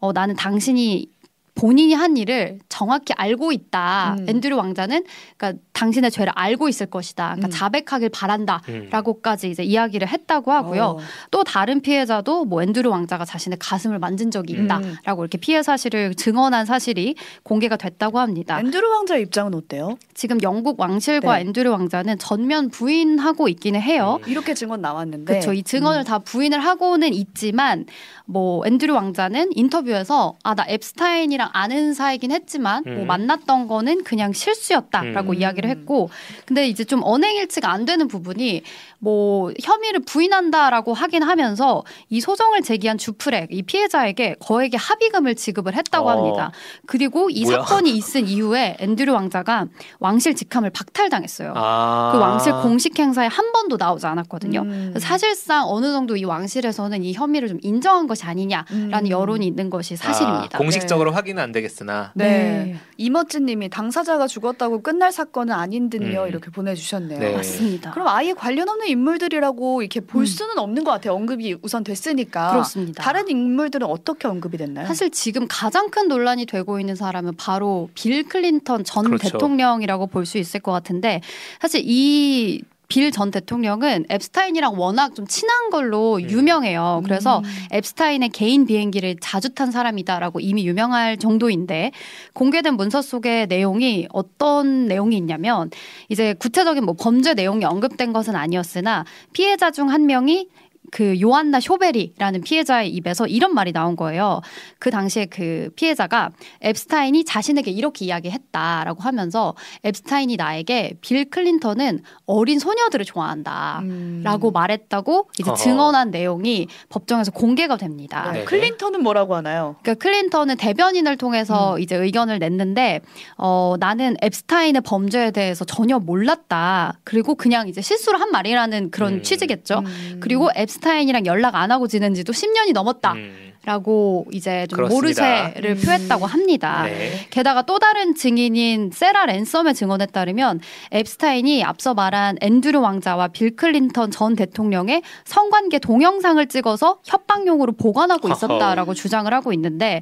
어, 0.01 0.13
나는 0.13 0.37
당신이 0.37 1.18
본인이 1.58 1.94
한 1.94 2.16
일을 2.16 2.60
정확히 2.69 3.12
알고 3.14 3.50
있다. 3.50 4.16
음. 4.20 4.28
앤드류 4.28 4.56
왕자는 4.56 5.05
그러니까 5.37 5.60
당신의 5.72 6.10
죄를 6.12 6.32
알고 6.37 6.69
있을 6.69 6.87
것이다. 6.87 7.34
그러니까 7.34 7.49
음. 7.49 7.50
자백하길 7.50 8.10
바란다. 8.10 8.62
음. 8.69 8.88
라고까지 8.90 9.50
이제 9.50 9.64
이야기를 9.64 10.06
했다고 10.06 10.52
하고요. 10.52 10.82
어. 10.84 10.99
또 11.32 11.43
다른 11.43 11.81
피해자도 11.81 12.44
뭐 12.44 12.62
앤드류 12.62 12.90
왕자가 12.90 13.25
자신의 13.25 13.58
가슴을 13.60 13.99
만진 13.99 14.31
적이 14.31 14.56
음. 14.56 14.64
있다라고 14.64 15.22
이렇게 15.22 15.38
피해 15.38 15.62
사실을 15.62 16.14
증언한 16.14 16.64
사실이 16.64 17.16
공개가 17.43 17.76
됐다고 17.76 18.20
합니다. 18.20 18.60
앤드루 18.60 18.88
왕자 18.90 19.16
입장은 19.16 19.55
어때요? 19.55 19.99
지금 20.14 20.40
영국 20.43 20.78
왕실과 20.78 21.37
네. 21.37 21.40
앤드류 21.40 21.70
왕자는 21.70 22.19
전면 22.19 22.69
부인하고 22.70 23.49
있기는 23.49 23.81
해요. 23.81 24.20
음. 24.22 24.31
이렇게 24.31 24.55
증언 24.55 24.81
나왔는데 24.81 25.25
그렇죠. 25.32 25.52
이 25.52 25.62
증언을 25.64 26.02
음. 26.02 26.05
다 26.05 26.20
부인을 26.20 26.60
하고는 26.60 27.12
있지만 27.14 27.87
뭐 28.26 28.64
앤드류 28.66 28.93
왕자는 28.94 29.50
인터뷰에서 29.55 30.37
아 30.44 30.55
나 30.58 30.66
앱스타인이랑 30.69 31.48
아는 31.53 31.95
사이긴 31.95 32.31
했지만 32.31 32.85
뭐 32.85 32.95
음. 33.03 33.06
만났던 33.06 33.69
거는 33.69 34.05
그냥 34.05 34.33
실수였다라고 34.33 35.33
음. 35.33 35.35
이야기를 35.35 35.69
했고 35.71 36.11
근데 36.47 36.69
이제 36.69 36.85
좀 36.85 37.00
언행일치가 37.03 37.71
안 37.71 37.85
되는 37.85 38.09
부분이 38.09 38.62
뭐 39.00 39.53
혐의를 39.62 40.00
부인한다라고 40.00 40.93
하긴 40.93 41.23
하면서 41.23 41.85
이 42.09 42.21
소송을 42.21 42.62
제기한 42.62 42.99
주프렉 42.99 43.49
이 43.50 43.62
피해자에게 43.62 44.37
거액의 44.41 44.79
합의금을 44.79 45.37
지급을 45.37 45.75
했다고 45.75 46.09
어. 46.09 46.11
합니다. 46.11 46.53
그리고 46.87 47.31
이 47.31 47.44
뭐야? 47.44 47.63
사건이 47.63 47.91
있은 47.96 48.27
이후에 48.27 48.77
앤드류 48.81 49.13
왕자가 49.13 49.67
왕실 50.01 50.34
직함을 50.34 50.70
박탈당했어요. 50.70 51.53
아. 51.55 52.11
그 52.13 52.19
왕실 52.19 52.53
공식 52.55 52.99
행사에 52.99 53.29
한 53.29 53.53
번도 53.53 53.77
나오지 53.77 54.06
않았거든요. 54.06 54.63
음. 54.63 54.94
사실상 54.99 55.69
어느 55.69 55.93
정도 55.93 56.17
이 56.17 56.25
왕실에서는 56.25 57.05
이 57.05 57.13
혐의를 57.13 57.49
좀 57.49 57.58
인정한 57.63 58.06
것이 58.06 58.25
아니냐라는 58.25 59.05
음. 59.05 59.08
여론이 59.08 59.46
있는 59.46 59.70
것이 59.70 59.96
사실입니다. 59.96 60.56
아, 60.56 60.58
공식적으로 60.58 61.13
확인은 61.13 61.43
안 61.43 61.53
되겠으나 61.53 62.13
네. 62.15 62.77
이머찌님이 62.96 63.69
당사자가 63.69 64.27
죽었다고 64.27 64.82
끝날 64.82 65.13
사건은 65.13 65.55
아닌 65.55 65.89
듯요 65.89 66.22
음. 66.22 66.29
이렇게 66.29 66.51
보내주셨네요. 66.51 67.19
네. 67.19 67.37
맞습니다. 67.37 67.93
그럼 67.93 68.08
아예 68.08 68.32
관련 68.32 68.69
없는 68.69 68.88
인물들이라고 68.89 69.83
이렇게 69.83 70.01
볼 70.01 70.23
음. 70.23 70.27
수는 70.27 70.59
없는 70.59 70.85
것 70.85 70.91
같아요. 70.91 71.15
언급이 71.15 71.57
우선 71.63 71.85
됐으니까. 71.85 72.51
그렇습니다. 72.53 73.03
다른 73.03 73.29
인물들은 73.29 73.87
어떻게 73.87 74.29
언급이 74.29 74.57
됐나요? 74.59 74.87
사실 74.87 75.11
지금 75.11 75.47
가장 75.49 75.91
큰 75.91 76.09
논란이 76.09 76.47
되고 76.47 76.79
있는 76.81 76.95
사람은 76.97 77.37
바로 77.37 77.89
빌 77.95 78.25
클린턴 78.29 78.85
전 78.85 79.05
그렇죠. 79.05 79.31
대통령이라고 79.33 80.07
볼 80.07 80.27
수 80.27 80.37
있을 80.39 80.61
것 80.61 80.73
같은데 80.73 81.21
사실 81.61 81.83
이 81.85 82.63
빌 82.89 83.11
전 83.13 83.31
대통령은 83.31 84.07
앱스타인이랑 84.11 84.79
워낙 84.79 85.15
좀 85.15 85.27
친한 85.27 85.71
걸로 85.71 86.17
음. 86.17 86.31
유명해요. 86.31 87.03
그래서 87.05 87.39
음. 87.39 87.45
앱스타인의 87.73 88.31
개인 88.31 88.67
비행기를 88.67 89.17
자주 89.21 89.55
탄 89.55 89.71
사람이다라고 89.71 90.41
이미 90.41 90.67
유명할 90.67 91.17
정도인데 91.17 91.93
공개된 92.35 92.75
문서 92.75 93.03
속의 93.03 93.47
내용이 93.49 94.09
어떤 94.13 94.87
내용이 94.87 95.17
있냐면 95.17 95.71
이제 96.09 96.35
구체적인 96.35 96.85
뭐 96.85 96.95
범죄 96.99 97.35
내용이 97.35 97.65
언급된 97.65 98.13
것은 98.13 98.37
아니었으나 98.37 99.05
피해자 99.33 99.71
중 99.71 99.89
한 99.89 100.07
명이 100.07 100.49
그 100.91 101.21
요한나 101.21 101.61
쇼베리라는 101.61 102.43
피해자의 102.43 102.91
입에서 102.91 103.27
이런 103.27 103.55
말이 103.55 103.73
나온 103.73 103.97
거예요. 103.97 104.41
그 104.79 104.91
당시에 104.91 105.27
그 105.27 105.71
피해자가 105.77 106.31
앱스타인이 106.65 107.25
자신에게 107.25 107.71
이렇게 107.71 108.07
이야기했다라고 108.07 109.03
하면서 109.03 109.55
앱스타인이 109.85 110.37
나에게 110.37 110.95
빌 111.01 111.29
클린턴은 111.29 112.01
어린 112.27 112.59
소녀들을 112.59 113.05
좋아한다. 113.05 113.81
음. 113.83 114.21
라고 114.25 114.51
말했다고 114.51 115.31
이제 115.39 115.51
어허. 115.51 115.57
증언한 115.57 116.11
내용이 116.11 116.69
법정에서 116.89 117.33
공개가 117.33 117.77
됩니다. 117.77 118.31
네. 118.33 118.41
네. 118.41 118.45
클린턴은 118.45 119.03
뭐라고 119.03 119.35
하나요? 119.35 119.77
그러니까 119.83 120.03
클린턴은 120.03 120.57
대변인을 120.57 121.17
통해서 121.17 121.75
음. 121.75 121.81
이제 121.81 121.97
의견을 121.97 122.39
냈는데 122.39 123.01
어 123.37 123.75
나는 123.79 124.17
앱스타인의 124.23 124.83
범죄에 124.83 125.31
대해서 125.31 125.65
전혀 125.65 125.99
몰랐다. 125.99 126.99
그리고 127.05 127.35
그냥 127.35 127.69
이제 127.69 127.81
실수로 127.81 128.19
한 128.19 128.31
말이라는 128.31 128.91
그런 128.91 129.15
음. 129.15 129.23
취지겠죠. 129.23 129.81
음. 129.81 130.19
그리고 130.21 130.49
앱스 130.57 130.78
타인이랑 130.79 131.27
연락 131.27 131.55
안 131.55 131.70
하고 131.70 131.87
지낸 131.87 132.15
지도 132.15 132.32
10년이 132.32 132.73
넘었다. 132.73 133.13
음. 133.13 133.53
라고 133.69 134.25
이제 134.32 134.67
좀 134.70 134.79
그렇습니다. 134.79 135.43
모르쇠를 135.43 135.70
음. 135.72 135.82
표했다고 135.84 136.25
합니다. 136.25 136.84
네. 136.84 137.27
게다가 137.29 137.60
또 137.60 137.79
다른 137.79 138.15
증인인 138.15 138.91
세라 138.91 139.27
랜섬의 139.27 139.75
증언에 139.75 140.06
따르면 140.06 140.60
앱스타인이 140.94 141.63
앞서 141.65 141.93
말한 141.93 142.39
앤드류 142.41 142.81
왕자와 142.81 143.29
빌 143.29 143.56
클린턴 143.56 144.10
전 144.10 144.37
대통령의 144.37 145.03
성관계 145.27 145.81
동영상을 145.81 146.46
찍어서 146.46 147.01
협박용으로 147.05 147.72
보관하고 147.72 148.31
있었다라고 148.31 148.94
주장을 148.94 149.31
하고 149.34 149.53
있는데 149.53 150.01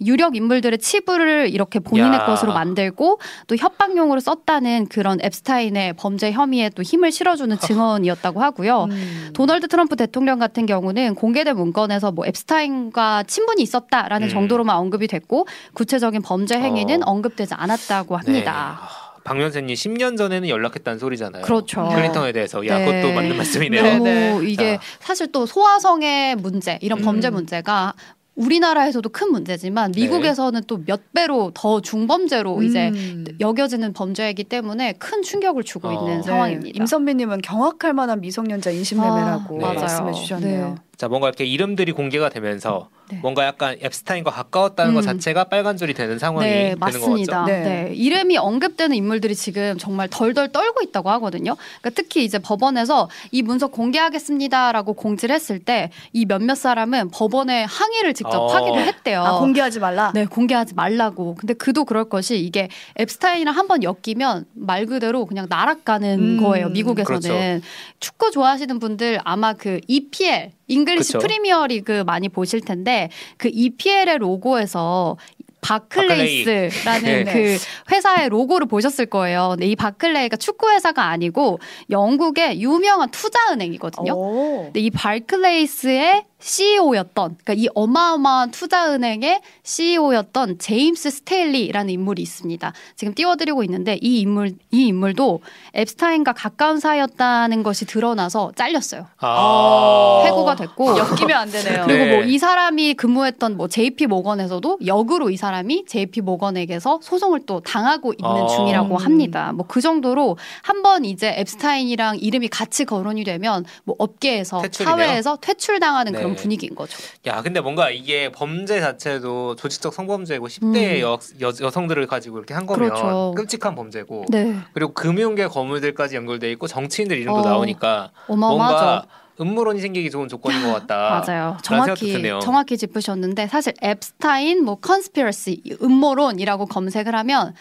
유력 0.00 0.36
인물들의 0.36 0.78
치부를 0.78 1.52
이렇게 1.52 1.80
본인의 1.80 2.20
야. 2.20 2.24
것으로 2.24 2.52
만들고 2.54 3.18
또 3.48 3.56
협박용으로 3.56 4.20
썼다는 4.20 4.86
그런 4.86 5.18
앱스타인의 5.24 5.94
범죄 5.94 6.30
혐의에 6.30 6.70
또 6.70 6.82
힘을 6.84 7.10
실어주는 7.10 7.58
증언이었다고 7.58 8.40
하고요. 8.40 8.84
음. 8.84 9.30
도널드 9.32 9.66
트럼프 9.66 9.96
대통령 9.96 10.38
같은 10.38 10.66
경우는 10.66 11.16
공개된 11.16 11.56
문건에서 11.56 12.12
뭐 12.12 12.24
앱스타인과 12.24 13.07
친분이 13.26 13.62
있었다라는 13.62 14.28
음. 14.28 14.30
정도로만 14.30 14.76
언급이 14.76 15.06
됐고 15.06 15.46
구체적인 15.74 16.22
범죄 16.22 16.58
행위는 16.58 17.02
어. 17.02 17.10
언급되지 17.10 17.54
않았다고 17.54 18.16
합니다. 18.16 18.80
네. 18.80 19.08
박 19.24 19.40
연세님 19.42 19.74
10년 19.74 20.16
전에는 20.16 20.48
연락했다는 20.48 20.98
소리잖아요. 20.98 21.42
그렇죠. 21.42 21.86
클린턴에 21.88 22.32
대해서 22.32 22.66
야 22.66 22.78
네. 22.78 22.84
그것도 22.86 23.12
맞는 23.12 23.36
말씀이네요. 23.36 23.82
네, 23.82 23.92
너무 23.98 24.04
네. 24.04 24.40
이게 24.44 24.76
자. 24.76 24.82
사실 25.00 25.30
또 25.32 25.44
소아성의 25.44 26.36
문제 26.36 26.78
이런 26.80 27.00
음. 27.00 27.04
범죄 27.04 27.28
문제가 27.28 27.92
우리나라에서도 28.36 29.06
큰 29.10 29.30
문제지만 29.32 29.92
네. 29.92 30.02
미국에서는 30.02 30.62
또몇 30.66 31.12
배로 31.12 31.50
더 31.52 31.82
중범죄로 31.82 32.62
이제 32.62 32.88
음. 32.88 33.24
여겨지는 33.40 33.92
범죄이기 33.92 34.44
때문에 34.44 34.92
큰 34.92 35.22
충격을 35.22 35.64
주고 35.64 35.88
어. 35.88 35.92
있는 35.92 36.16
네. 36.18 36.22
상황입니다. 36.22 36.78
임 36.78 36.86
선배님은 36.86 37.42
경악할 37.42 37.92
만한 37.92 38.20
미성년자 38.20 38.70
인신매매라고 38.70 39.66
아, 39.66 39.72
네. 39.72 39.80
말씀해. 39.80 40.12
주셨네요. 40.12 40.76
네. 40.98 41.04
자 41.04 41.06
뭔가 41.08 41.28
이렇게 41.28 41.44
이름들이 41.44 41.92
공개가 41.92 42.28
되면서 42.28 42.88
네. 43.10 43.18
뭔가 43.22 43.44
약간 43.46 43.76
앱스타인과 43.82 44.30
가까웠다는 44.32 44.94
것 44.94 45.00
음. 45.00 45.02
자체가 45.04 45.44
빨간 45.44 45.76
줄이 45.76 45.94
되는 45.94 46.18
상황이 46.18 46.46
네, 46.50 46.62
되는 46.64 46.78
맞습니다. 46.80 47.42
거죠. 47.42 47.52
네. 47.52 47.62
네. 47.88 47.94
이름이 47.94 48.36
언급되는 48.36 48.94
인물들이 48.96 49.34
지금 49.34 49.78
정말 49.78 50.08
덜덜 50.08 50.50
떨고 50.50 50.82
있다고 50.82 51.08
하거든요. 51.10 51.56
그러니까 51.80 51.90
특히 51.94 52.24
이제 52.24 52.38
법원에서 52.38 53.08
이 53.30 53.42
문서 53.42 53.68
공개하겠습니다라고 53.68 54.94
공지를 54.94 55.34
했을 55.34 55.58
때 55.60 55.90
이 56.12 56.24
몇몇 56.26 56.54
사람은 56.56 57.10
법원에 57.10 57.64
항의를 57.64 58.14
직접 58.14 58.38
어. 58.38 58.46
하기로 58.48 58.78
했대요. 58.78 59.22
아 59.22 59.38
공개하지 59.38 59.78
말라. 59.78 60.10
네, 60.14 60.24
공개하지 60.26 60.74
말라고. 60.74 61.34
근데 61.36 61.54
그도 61.54 61.84
그럴 61.84 62.08
것이 62.08 62.38
이게 62.40 62.68
앱스타인이랑 62.98 63.56
한번 63.56 63.82
엮이면 63.82 64.46
말 64.54 64.86
그대로 64.86 65.26
그냥 65.26 65.46
날아가는 65.48 66.18
음, 66.18 66.42
거예요. 66.42 66.68
미국에서는. 66.70 67.20
그렇죠. 67.20 67.64
축구 68.00 68.30
좋아하시는 68.30 68.78
분들 68.78 69.20
아마 69.24 69.52
그 69.52 69.80
EPL 69.86 70.50
잉글리시 70.88 71.12
그쵸. 71.14 71.18
프리미어 71.18 71.66
리그 71.66 72.02
많이 72.06 72.28
보실 72.28 72.60
텐데 72.60 73.10
그 73.36 73.50
EPL의 73.52 74.18
로고에서 74.18 75.16
바클레이스라는 75.60 77.24
네. 77.24 77.24
그 77.24 77.58
회사의 77.90 78.28
로고를 78.28 78.68
보셨을 78.68 79.06
거예요. 79.06 79.50
근데 79.50 79.66
이 79.66 79.76
바클레이가 79.76 80.36
축구 80.36 80.70
회사가 80.70 81.08
아니고 81.08 81.58
영국의 81.90 82.60
유명한 82.60 83.10
투자 83.10 83.38
은행이거든요. 83.52 84.12
오. 84.12 84.62
근데 84.64 84.80
이 84.80 84.90
바클레이스의 84.90 86.24
CEO였던 86.40 87.36
그러니까 87.42 87.52
이 87.54 87.68
어마어마한 87.74 88.50
투자은행의 88.50 89.40
CEO였던 89.62 90.58
제임스 90.58 91.10
스테일리라는 91.10 91.90
인물이 91.90 92.22
있습니다. 92.22 92.72
지금 92.96 93.14
띄워드리고 93.14 93.62
있는데 93.64 93.98
이 94.00 94.20
인물 94.20 94.54
이 94.70 94.86
인물도 94.88 95.40
앱스타인과 95.76 96.32
가까운 96.32 96.78
사이였다는 96.80 97.62
것이 97.62 97.84
드러나서 97.86 98.52
잘렸어요. 98.56 99.06
아. 99.18 100.22
해고가 100.26 100.56
됐고 100.56 100.96
엮이면 100.98 101.36
안 101.36 101.50
되네요. 101.50 101.84
그리고 101.86 102.04
네. 102.04 102.16
뭐이 102.16 102.38
사람이 102.38 102.94
근무했던 102.94 103.56
뭐 103.56 103.68
JP 103.68 104.06
모건에서도 104.06 104.78
역으로 104.86 105.30
이 105.30 105.36
사람이 105.36 105.84
JP 105.86 106.20
모건에게서 106.22 107.00
소송을 107.02 107.46
또 107.46 107.60
당하고 107.60 108.12
있는 108.12 108.30
아. 108.42 108.46
중이라고 108.46 108.96
음. 108.96 109.04
합니다. 109.04 109.52
뭐 109.52 109.68
그 109.68 109.80
정도로 109.82 110.36
한 110.62 110.78
번 110.82 111.04
이제 111.04 111.34
앱스타인이랑 111.38 112.18
이름이 112.20 112.46
같이 112.48 112.84
거론이 112.84 113.24
되면 113.24 113.64
뭐 113.84 113.96
업계에서 113.98 114.62
퇴출이네요. 114.62 114.96
사회에서 114.96 115.36
퇴출당하는 115.40 116.12
네. 116.12 116.18
그런 116.18 116.27
분위기인 116.36 116.74
거죠. 116.74 116.98
야 117.26 117.42
근데 117.42 117.60
뭔가 117.60 117.90
이게 117.90 118.30
범죄 118.30 118.80
자체도 118.80 119.56
조직적 119.56 119.94
성범죄고 119.94 120.48
10대 120.48 120.96
음. 120.96 121.00
여, 121.00 121.18
여, 121.40 121.52
여 121.60 121.70
성들을 121.70 122.06
가지고 122.06 122.38
이렇게 122.38 122.54
한 122.54 122.66
거면 122.66 122.88
그렇죠. 122.88 123.34
끔찍한 123.36 123.74
범죄고 123.74 124.26
네, 124.28 124.56
그리고 124.72 124.92
금융계 124.92 125.48
거물들까지 125.48 126.16
연결돼 126.16 126.50
있고 126.52 126.66
정치인들 126.66 127.16
이름도 127.18 127.40
어, 127.40 127.42
나오니까 127.42 128.10
어마어마하죠. 128.28 128.84
뭔가 128.84 129.06
음모론이 129.40 129.80
생기기 129.80 130.10
좋은 130.10 130.28
조건인 130.28 130.62
것 130.62 130.72
같다. 130.72 131.22
맞아요. 131.26 131.56
정확히. 131.62 132.22
정확히 132.42 132.76
짚으셨는데 132.76 133.46
사실 133.46 133.72
앱스타인 133.82 134.64
뭐 134.64 134.76
컨스피러시 134.76 135.62
음모론이라고 135.80 136.66
검색을 136.66 137.14
하면 137.14 137.54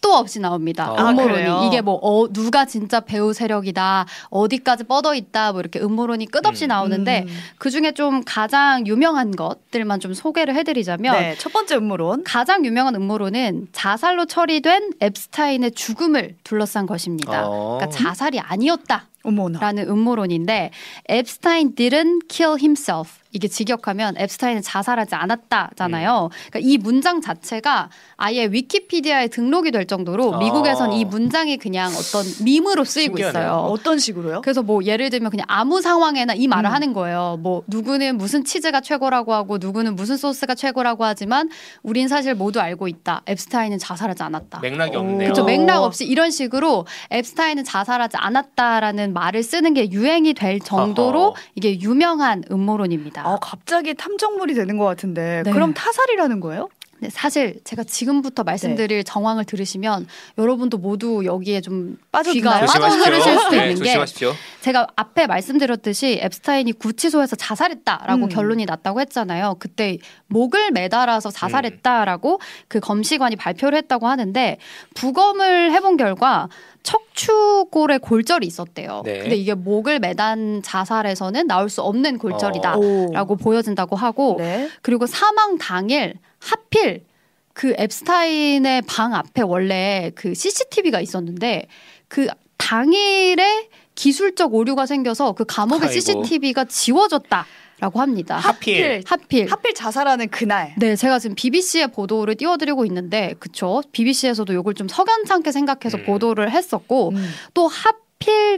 끝도 0.00 0.14
없이 0.14 0.40
나옵니다. 0.40 0.94
아, 0.96 1.10
음모론이 1.10 1.32
그래요? 1.32 1.62
이게 1.66 1.80
뭐 1.82 1.94
어, 2.02 2.26
누가 2.32 2.64
진짜 2.64 3.00
배우 3.00 3.32
세력이다 3.32 4.06
어디까지 4.30 4.84
뻗어 4.84 5.14
있다 5.14 5.52
뭐 5.52 5.60
이렇게 5.60 5.78
음모론이 5.78 6.26
끝없이 6.26 6.64
음. 6.66 6.68
나오는데 6.68 7.24
음. 7.28 7.34
그 7.58 7.70
중에 7.70 7.92
좀 7.92 8.22
가장 8.24 8.86
유명한 8.86 9.30
것들만 9.30 10.00
좀 10.00 10.14
소개를 10.14 10.54
해드리자면 10.56 11.14
네, 11.14 11.36
첫 11.38 11.52
번째 11.52 11.76
음모론. 11.76 12.24
가장 12.24 12.64
유명한 12.64 12.94
음모론은 12.94 13.68
자살로 13.72 14.24
처리된 14.24 14.92
앱스타인의 15.02 15.72
죽음을 15.72 16.36
둘러싼 16.42 16.86
것입니다. 16.86 17.46
어. 17.46 17.78
그러니까 17.78 17.96
자살이 17.96 18.40
아니었다. 18.40 19.06
어머나. 19.22 19.58
라는 19.60 19.88
음모론인데 19.88 20.70
앱스타인 21.10 21.74
didn't 21.74 22.28
kill 22.28 22.58
himself 22.58 23.20
이게 23.32 23.46
직역하면 23.46 24.16
앱스타인은 24.18 24.62
자살하지 24.62 25.14
않았다잖아요. 25.14 26.30
그러니까 26.50 26.58
이 26.68 26.78
문장 26.78 27.20
자체가 27.20 27.88
아예 28.16 28.46
위키피디아에 28.46 29.28
등록이 29.28 29.70
될 29.70 29.86
정도로 29.86 30.34
아. 30.34 30.38
미국에선 30.38 30.92
이 30.92 31.04
문장이 31.04 31.56
그냥 31.58 31.92
어떤 31.92 32.24
밈으로 32.44 32.84
쓰이고 32.84 33.16
신기하네요. 33.16 33.42
있어요. 33.42 33.56
어떤 33.70 33.98
식으로요? 33.98 34.40
그래서 34.40 34.62
뭐 34.62 34.82
예를 34.84 35.10
들면 35.10 35.30
그냥 35.30 35.46
아무 35.48 35.80
상황에나 35.80 36.34
이 36.34 36.48
말을 36.48 36.70
음. 36.70 36.74
하는 36.74 36.92
거예요. 36.92 37.38
뭐 37.40 37.62
누구는 37.68 38.18
무슨 38.18 38.44
치즈가 38.44 38.80
최고라고 38.80 39.32
하고 39.32 39.58
누구는 39.58 39.94
무슨 39.94 40.16
소스가 40.16 40.56
최고라고 40.56 41.04
하지만 41.04 41.48
우린 41.82 42.08
사실 42.08 42.34
모두 42.34 42.60
알고 42.60 42.88
있다. 42.88 43.22
앱스타인은 43.28 43.78
자살하지 43.78 44.24
않았다. 44.24 44.58
맥락이 44.60 44.96
오. 44.96 45.00
없네요. 45.00 45.18
그렇죠. 45.18 45.44
맥락 45.44 45.84
없이 45.84 46.04
이런 46.04 46.32
식으로 46.32 46.84
앱스타인은 47.12 47.62
자살하지 47.62 48.16
않았다라는 48.16 49.09
말을 49.12 49.42
쓰는 49.42 49.74
게 49.74 49.90
유행이 49.90 50.34
될 50.34 50.60
정도로 50.60 51.20
어허. 51.20 51.34
이게 51.54 51.80
유명한 51.80 52.44
음모론입니다. 52.50 53.26
아, 53.26 53.38
갑자기 53.40 53.94
탐정물이 53.94 54.54
되는 54.54 54.78
것 54.78 54.84
같은데 54.84 55.42
네. 55.44 55.52
그럼 55.52 55.74
타살이라는 55.74 56.40
거예요? 56.40 56.68
근데 57.00 57.10
사실 57.10 57.60
제가 57.64 57.82
지금부터 57.82 58.44
말씀드릴 58.44 59.04
정황을 59.04 59.46
들으시면 59.46 60.06
여러분도 60.36 60.76
모두 60.76 61.24
여기에 61.24 61.62
좀 61.62 61.96
빠져드나요? 62.12 62.66
빠져들으실 62.66 63.38
수도 63.38 63.50
네, 63.52 63.70
있는 63.70 63.82
게 63.82 63.88
조심하십시오. 63.88 64.34
제가 64.60 64.86
앞에 64.96 65.26
말씀드렸듯이 65.26 66.20
앱스타인이 66.22 66.70
구치소에서 66.72 67.36
자살했다라고 67.36 68.24
음. 68.24 68.28
결론이 68.28 68.66
났다고 68.66 69.00
했잖아요. 69.00 69.56
그때 69.58 69.96
목을 70.26 70.72
매달아서 70.72 71.30
자살했다라고 71.30 72.38
그 72.68 72.80
검시관이 72.80 73.36
발표를 73.36 73.78
했다고 73.78 74.06
하는데 74.06 74.58
부검을 74.94 75.72
해본 75.72 75.96
결과 75.96 76.50
척추골에 76.82 77.98
골절이 77.98 78.46
있었대요. 78.46 79.02
네. 79.06 79.20
근데 79.20 79.36
이게 79.36 79.54
목을 79.54 80.00
매단 80.00 80.60
자살에서는 80.62 81.46
나올 81.46 81.70
수 81.70 81.80
없는 81.80 82.18
골절이다. 82.18 82.76
오. 82.76 83.10
라고 83.12 83.36
보여진다고 83.36 83.96
하고 83.96 84.36
네. 84.38 84.68
그리고 84.82 85.06
사망 85.06 85.56
당일 85.56 86.14
하필 86.40 87.04
그 87.52 87.74
앱스타인의 87.78 88.82
방 88.82 89.14
앞에 89.14 89.42
원래 89.42 90.10
그 90.14 90.34
CCTV가 90.34 91.00
있었는데 91.00 91.66
그 92.08 92.26
당일에 92.56 93.68
기술적 93.94 94.54
오류가 94.54 94.86
생겨서 94.86 95.32
그 95.32 95.44
감옥의 95.44 95.88
아이고. 95.88 96.00
CCTV가 96.00 96.64
지워졌다 96.64 97.46
라고 97.80 98.00
합니다. 98.00 98.36
하필. 98.36 99.02
하필. 99.06 99.50
하필 99.50 99.74
자살하는 99.74 100.28
그날. 100.28 100.74
네, 100.76 100.96
제가 100.96 101.18
지금 101.18 101.34
BBC의 101.34 101.88
보도를 101.88 102.34
띄워드리고 102.34 102.84
있는데, 102.84 103.34
그쵸? 103.38 103.82
BBC에서도 103.92 104.52
이걸 104.52 104.74
좀 104.74 104.86
석연찮게 104.86 105.50
생각해서 105.50 105.96
음. 105.96 106.04
보도를 106.04 106.50
했었고, 106.50 107.10
음. 107.10 107.30
또 107.54 107.68
하필 107.68 108.09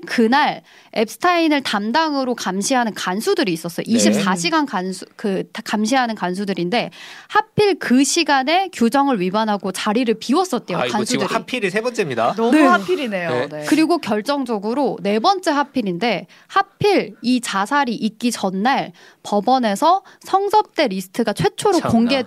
그날 0.07 0.63
앱스타인을 0.97 1.63
담당으로 1.63 2.35
감시하는 2.35 2.93
간수들이 2.95 3.53
있었어요. 3.53 3.85
네. 3.87 3.93
24시간 3.95 4.67
간수 4.69 5.05
그 5.17 5.45
다- 5.53 5.63
감시하는 5.65 6.15
간수들인데 6.15 6.91
하필 7.29 7.79
그 7.79 8.05
시간에 8.05 8.69
규정을 8.73 9.21
위반하고 9.21 9.73
자리를 9.73 10.13
비웠었대요. 10.15 10.77
아, 10.79 10.87
이거 10.87 11.05
지금 11.05 11.21
간수들이. 11.27 11.35
하필이 11.35 11.71
세 11.71 11.81
번째입니다. 11.81 12.35
너무 12.37 12.51
네. 12.57 12.63
하필이네요. 12.65 13.31
네. 13.31 13.49
네. 13.49 13.65
그리고 13.69 13.99
결정적으로 13.99 14.99
네 15.03 15.19
번째 15.19 15.51
하필인데 15.53 16.27
하필 16.49 17.15
이 17.23 17.41
자살이 17.41 17.95
있기 17.95 18.31
전날 18.33 18.93
법원에서 19.23 20.03
성접대 20.21 20.89
리스트가 20.89 21.33
최초로 21.33 21.79
참나. 21.79 21.89
공개 21.93 22.23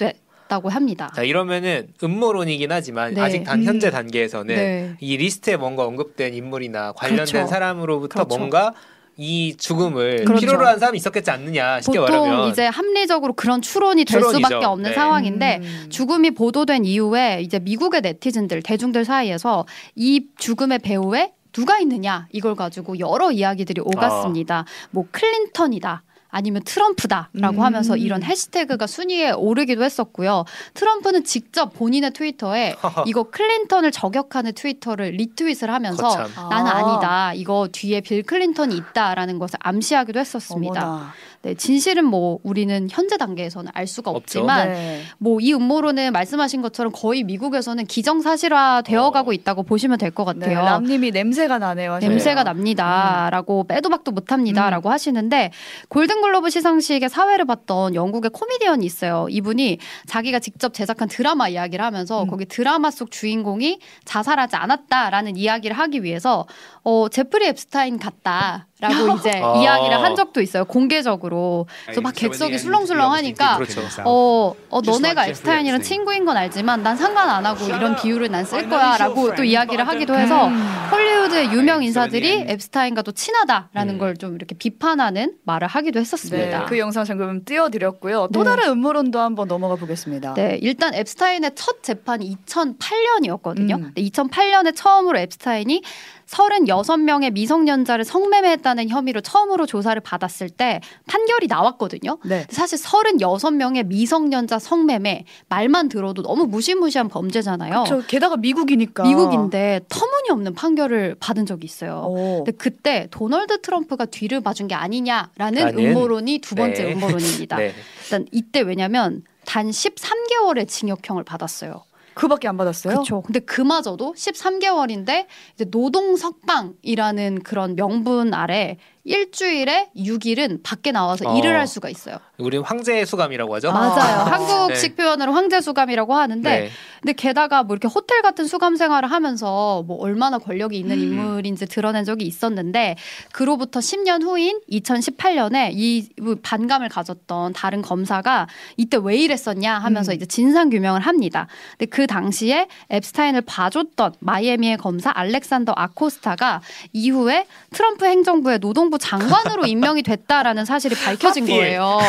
됐다고 0.45 0.69
합니다. 0.69 1.11
자 1.15 1.23
이러면은 1.23 1.87
음모론이긴 2.03 2.71
하지만 2.71 3.13
네. 3.13 3.21
아직 3.21 3.43
단 3.43 3.63
현재 3.63 3.87
음. 3.87 3.91
단계에서는 3.91 4.55
네. 4.55 4.95
이 4.99 5.17
리스트에 5.17 5.57
뭔가 5.57 5.85
언급된 5.85 6.33
인물이나 6.33 6.93
관련된 6.93 7.25
그렇죠. 7.25 7.47
사람으로부터 7.47 8.25
그렇죠. 8.25 8.37
뭔가 8.37 8.73
이 9.17 9.55
죽음을 9.57 10.25
그렇죠. 10.25 10.41
필요로 10.41 10.67
한 10.67 10.79
사람이 10.79 10.97
있었겠지 10.97 11.31
않느냐 11.31 11.81
쉽게 11.81 11.99
보통 11.99 12.29
말하면 12.29 12.49
이제 12.49 12.65
합리적으로 12.65 13.33
그런 13.33 13.61
추론이 13.61 14.03
될 14.05 14.19
추론이죠. 14.19 14.47
수밖에 14.47 14.65
없는 14.65 14.89
네. 14.89 14.95
상황인데 14.95 15.59
음. 15.63 15.87
죽음이 15.89 16.31
보도된 16.31 16.85
이후에 16.85 17.41
이제 17.41 17.59
미국의 17.59 18.01
네티즌들 18.01 18.61
대중들 18.61 19.05
사이에서 19.05 19.65
이 19.95 20.27
죽음의 20.37 20.79
배후에 20.79 21.31
누가 21.53 21.79
있느냐 21.79 22.27
이걸 22.33 22.55
가지고 22.55 22.99
여러 22.99 23.31
이야기들이 23.31 23.81
오갔습니다. 23.81 24.65
뭐 24.91 25.05
클린턴이다. 25.11 26.03
아니면 26.35 26.63
트럼프다라고 26.65 27.59
음. 27.59 27.61
하면서 27.61 27.95
이런 27.95 28.21
해시태그가 28.21 28.87
순위에 28.87 29.31
오르기도 29.31 29.85
했었고요. 29.85 30.43
트럼프는 30.73 31.23
직접 31.23 31.73
본인의 31.73 32.11
트위터에 32.11 32.75
이거 33.07 33.23
클린턴을 33.23 33.91
저격하는 33.91 34.51
트위터를 34.51 35.11
리트윗을 35.11 35.71
하면서 35.71 36.03
거참. 36.03 36.49
나는 36.49 36.71
아. 36.71 36.75
아니다. 36.75 37.33
이거 37.33 37.69
뒤에 37.71 38.01
빌 38.01 38.21
클린턴이 38.23 38.75
있다라는 38.75 39.39
것을 39.39 39.57
암시하기도 39.61 40.19
했었습니다. 40.19 40.83
어머나. 40.85 41.13
네, 41.45 41.53
진실은 41.53 42.05
뭐 42.05 42.39
우리는 42.41 42.87
현재 42.89 43.17
단계에서는 43.17 43.71
알 43.75 43.85
수가. 43.85 44.09
없지만 44.09 44.69
네. 44.69 45.01
뭐이 45.19 45.53
음모론은 45.53 46.11
말씀하신 46.11 46.63
것처럼 46.63 46.91
거의 46.91 47.21
미국에서는 47.21 47.85
기정사실화 47.85 48.81
되어가고 48.81 49.29
어. 49.29 49.33
있다고 49.33 49.61
보시면 49.61 49.99
될것 49.99 50.37
네, 50.37 50.47
같아요. 50.47 50.65
람님이 50.65 51.11
냄새가 51.11 51.59
나네요. 51.59 51.99
냄새가 51.99 52.43
납니다라고 52.43 53.65
빼도 53.65 53.89
박도 53.89 54.11
못합니다라고 54.11 54.89
하시는데 54.89 55.51
골든글로브 55.89 56.49
시상식에 56.49 57.07
사회를 57.09 57.45
봤던 57.45 57.93
영국의 57.93 58.31
코미디언이 58.31 58.83
있어요. 58.83 59.27
이분이 59.29 59.77
자기가 60.07 60.39
직접 60.39 60.73
제작한 60.73 61.07
드라마 61.07 61.47
이야기를 61.47 61.85
하면서 61.85 62.23
음. 62.23 62.27
거기 62.27 62.45
드라마 62.45 62.89
속 62.89 63.11
주인공이 63.11 63.79
자살하지 64.05 64.55
않았다라는 64.55 65.37
이야기를 65.37 65.77
하기 65.77 66.01
위해서 66.01 66.47
어 66.83 67.07
제프리 67.09 67.45
앱스타인 67.47 67.99
같다 67.99 68.67
라고 68.79 69.15
이제 69.19 69.31
아. 69.43 69.55
이야기를 69.57 70.01
한 70.01 70.15
적도 70.15 70.41
있어요. 70.41 70.65
공개적으로. 70.65 71.67
그래서 71.85 72.01
막 72.01 72.13
객석이 72.15 72.57
술렁술렁 72.57 73.11
하니까 73.13 73.57
그렇죠. 73.57 73.81
어, 74.05 74.53
어 74.69 74.81
너네가 74.81 75.27
앱스타인이랑 75.27 75.81
친구인 75.81 76.25
건 76.25 76.37
알지만 76.37 76.83
난 76.83 76.95
상관 76.97 77.29
안 77.29 77.45
하고 77.45 77.65
이런 77.65 77.95
비유를 77.95 78.29
난 78.31 78.45
쓸 78.45 78.69
거야라고 78.69 79.35
또 79.35 79.43
이야기를 79.43 79.87
하기도 79.87 80.15
해서 80.15 80.47
음. 80.47 80.55
헐리우드의 80.91 81.51
유명 81.51 81.83
인사들이 81.83 82.45
앱스타인과 82.49 83.01
또 83.01 83.11
친하다라는 83.11 83.95
음. 83.95 83.99
걸좀 83.99 84.35
이렇게 84.35 84.55
비판하는 84.55 85.33
말을 85.43 85.67
하기도 85.67 85.99
네, 85.99 86.01
했었습니다. 86.01 86.65
그 86.65 86.77
영상 86.77 87.03
잠금 87.05 87.43
띄워드렸고요. 87.43 88.29
또 88.33 88.43
네. 88.43 88.49
다른 88.49 88.69
음모론도 88.69 89.19
한번 89.19 89.47
넘어가 89.47 89.75
보겠습니다. 89.75 90.35
네, 90.35 90.59
일단 90.61 90.93
앱스타인의 90.93 91.51
첫 91.55 91.81
재판이 91.81 92.37
2008년이었거든요. 92.45 93.79
음. 93.79 93.91
2008년에 93.97 94.75
처음으로 94.75 95.17
앱스타인이 95.19 95.81
36명의 96.27 97.31
미성년자를 97.33 98.03
성매매했다는 98.05 98.89
혐의로 98.89 99.21
처음으로 99.21 99.65
조사를 99.65 99.99
받았을 100.01 100.49
때 100.49 100.81
판결이 101.07 101.47
나왔거든요. 101.47 102.17
네. 102.25 102.45
사실 102.49 102.77
36명의 102.79 103.85
미성년자 103.85 104.59
성매매 104.59 105.25
말만 105.49 105.89
들어도 105.89 106.21
너무 106.23 106.45
무시무시한 106.45 107.09
범죄잖아요. 107.09 107.85
저 107.87 108.01
게다가 108.01 108.37
미국이니까. 108.37 109.03
미국인데 109.03 109.81
터무니없는 109.89 110.53
판결을 110.53 111.15
받은 111.19 111.45
적이 111.45 111.65
있어요. 111.65 112.05
오. 112.07 112.43
근데 112.43 112.51
그때 112.51 113.07
도널드 113.11 113.61
트럼프가 113.61 114.05
뒤를 114.05 114.41
봐준 114.41 114.67
게 114.67 114.75
아니냐라는 114.75 115.27
라는, 115.37 115.79
음모론이 115.79 116.39
두 116.39 116.55
번째 116.55 116.83
네. 116.83 116.93
음모론입니다. 116.93 117.57
네. 117.57 117.73
일단 118.03 118.25
이때 118.31 118.61
왜냐면 118.61 119.23
단 119.45 119.69
13개월의 119.69 120.67
징역형을 120.67 121.23
받았어요. 121.23 121.83
그밖에 122.15 122.47
안 122.47 122.57
받았어요? 122.57 122.93
그렇죠. 122.93 123.21
근데 123.21 123.39
그마저도 123.39 124.13
13개월인데 124.13 125.27
이제 125.53 125.65
노동 125.65 126.15
석방이라는 126.15 127.43
그런 127.43 127.75
명분 127.75 128.33
아래 128.33 128.77
일주일에 129.05 129.91
6일은 129.95 130.61
밖에 130.63 130.91
나와서 130.91 131.29
어. 131.29 131.37
일을 131.37 131.57
할 131.57 131.67
수가 131.67 131.89
있어요. 131.89 132.17
우리는 132.37 132.65
황제의 132.65 133.05
수감이라고 133.05 133.53
하죠. 133.55 133.71
맞아요. 133.71 134.21
아. 134.21 134.25
한국식 134.33 134.97
표현으로 134.97 135.31
황제 135.31 135.61
수감이라고 135.61 136.13
하는데 136.13 136.49
네. 136.49 136.69
근데 137.01 137.13
게다가 137.13 137.61
뭐 137.63 137.75
이렇게 137.75 137.87
호텔 137.87 138.23
같은 138.23 138.45
수감 138.45 138.75
생활을 138.75 139.11
하면서 139.11 139.83
뭐 139.83 139.97
얼마나 139.97 140.39
권력이 140.39 140.77
있는 140.77 140.97
음. 140.97 141.03
인물인지 141.03 141.67
드러낸 141.67 142.03
적이 142.03 142.25
있었는데 142.25 142.95
그로부터 143.31 143.79
10년 143.79 144.23
후인 144.23 144.59
2018년에 144.71 145.69
이 145.73 146.09
반감을 146.41 146.89
가졌던 146.89 147.53
다른 147.53 147.83
검사가 147.83 148.47
이때 148.75 148.97
왜 149.01 149.17
이랬었냐 149.17 149.77
하면서 149.77 150.11
음. 150.11 150.15
이제 150.15 150.25
진상 150.25 150.71
규명을 150.71 151.01
합니다. 151.01 151.47
근데 151.77 151.85
그 151.85 152.07
당시에 152.07 152.67
앱스타인을 152.91 153.41
봐줬던 153.41 154.15
마이애미의 154.19 154.77
검사 154.77 155.11
알렉산더 155.13 155.73
아코스타가 155.75 156.61
이후에 156.91 157.45
트럼프 157.71 158.05
행정부의 158.05 158.59
노동부 158.59 158.94
장관으로 158.97 159.65
임명이 159.67 160.03
됐다라는 160.03 160.65
사실이 160.65 160.95
밝혀진 160.95 161.43
하필. 161.43 161.55
거예요. 161.57 161.99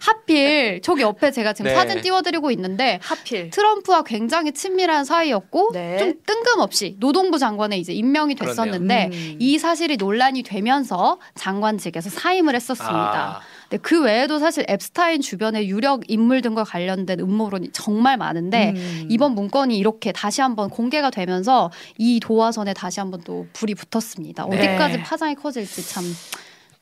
하필 0.00 0.80
저기 0.82 1.02
옆에 1.02 1.30
제가 1.30 1.52
지금 1.52 1.70
네. 1.70 1.74
사진 1.76 2.00
띄워드리고 2.00 2.50
있는데 2.52 2.98
하필. 3.02 3.50
트럼프와 3.50 4.02
굉장히 4.02 4.52
친밀한 4.52 5.04
사이였고 5.04 5.70
네. 5.72 5.98
좀 5.98 6.14
뜬금없이 6.26 6.96
노동부 6.98 7.38
장관에 7.38 7.76
이제 7.78 7.92
임명이 7.92 8.34
됐었는데 8.34 9.10
음. 9.12 9.36
이 9.38 9.58
사실이 9.58 9.96
논란이 9.96 10.42
되면서 10.42 11.18
장관직에서 11.34 12.10
사임을 12.10 12.54
했었습니다. 12.54 13.40
아, 13.40 13.40
그 13.82 14.02
외에도 14.02 14.38
사실 14.38 14.64
앱스타인 14.68 15.20
주변의 15.20 15.68
유력 15.68 16.02
인물 16.08 16.42
등과 16.42 16.64
관련된 16.64 17.20
음모론이 17.20 17.70
정말 17.72 18.16
많은데 18.16 18.72
음. 18.76 19.08
이번 19.10 19.34
문건이 19.34 19.76
이렇게 19.76 20.12
다시 20.12 20.40
한번 20.40 20.70
공개가 20.70 21.10
되면서 21.10 21.70
이 21.98 22.20
도화선에 22.20 22.74
다시 22.74 23.00
한번 23.00 23.20
또 23.22 23.46
불이 23.52 23.74
붙었습니다. 23.74 24.46
네. 24.46 24.56
어디까지 24.56 25.02
파장이 25.02 25.34
커질지 25.36 25.88
참, 25.88 26.04
참 26.04 26.12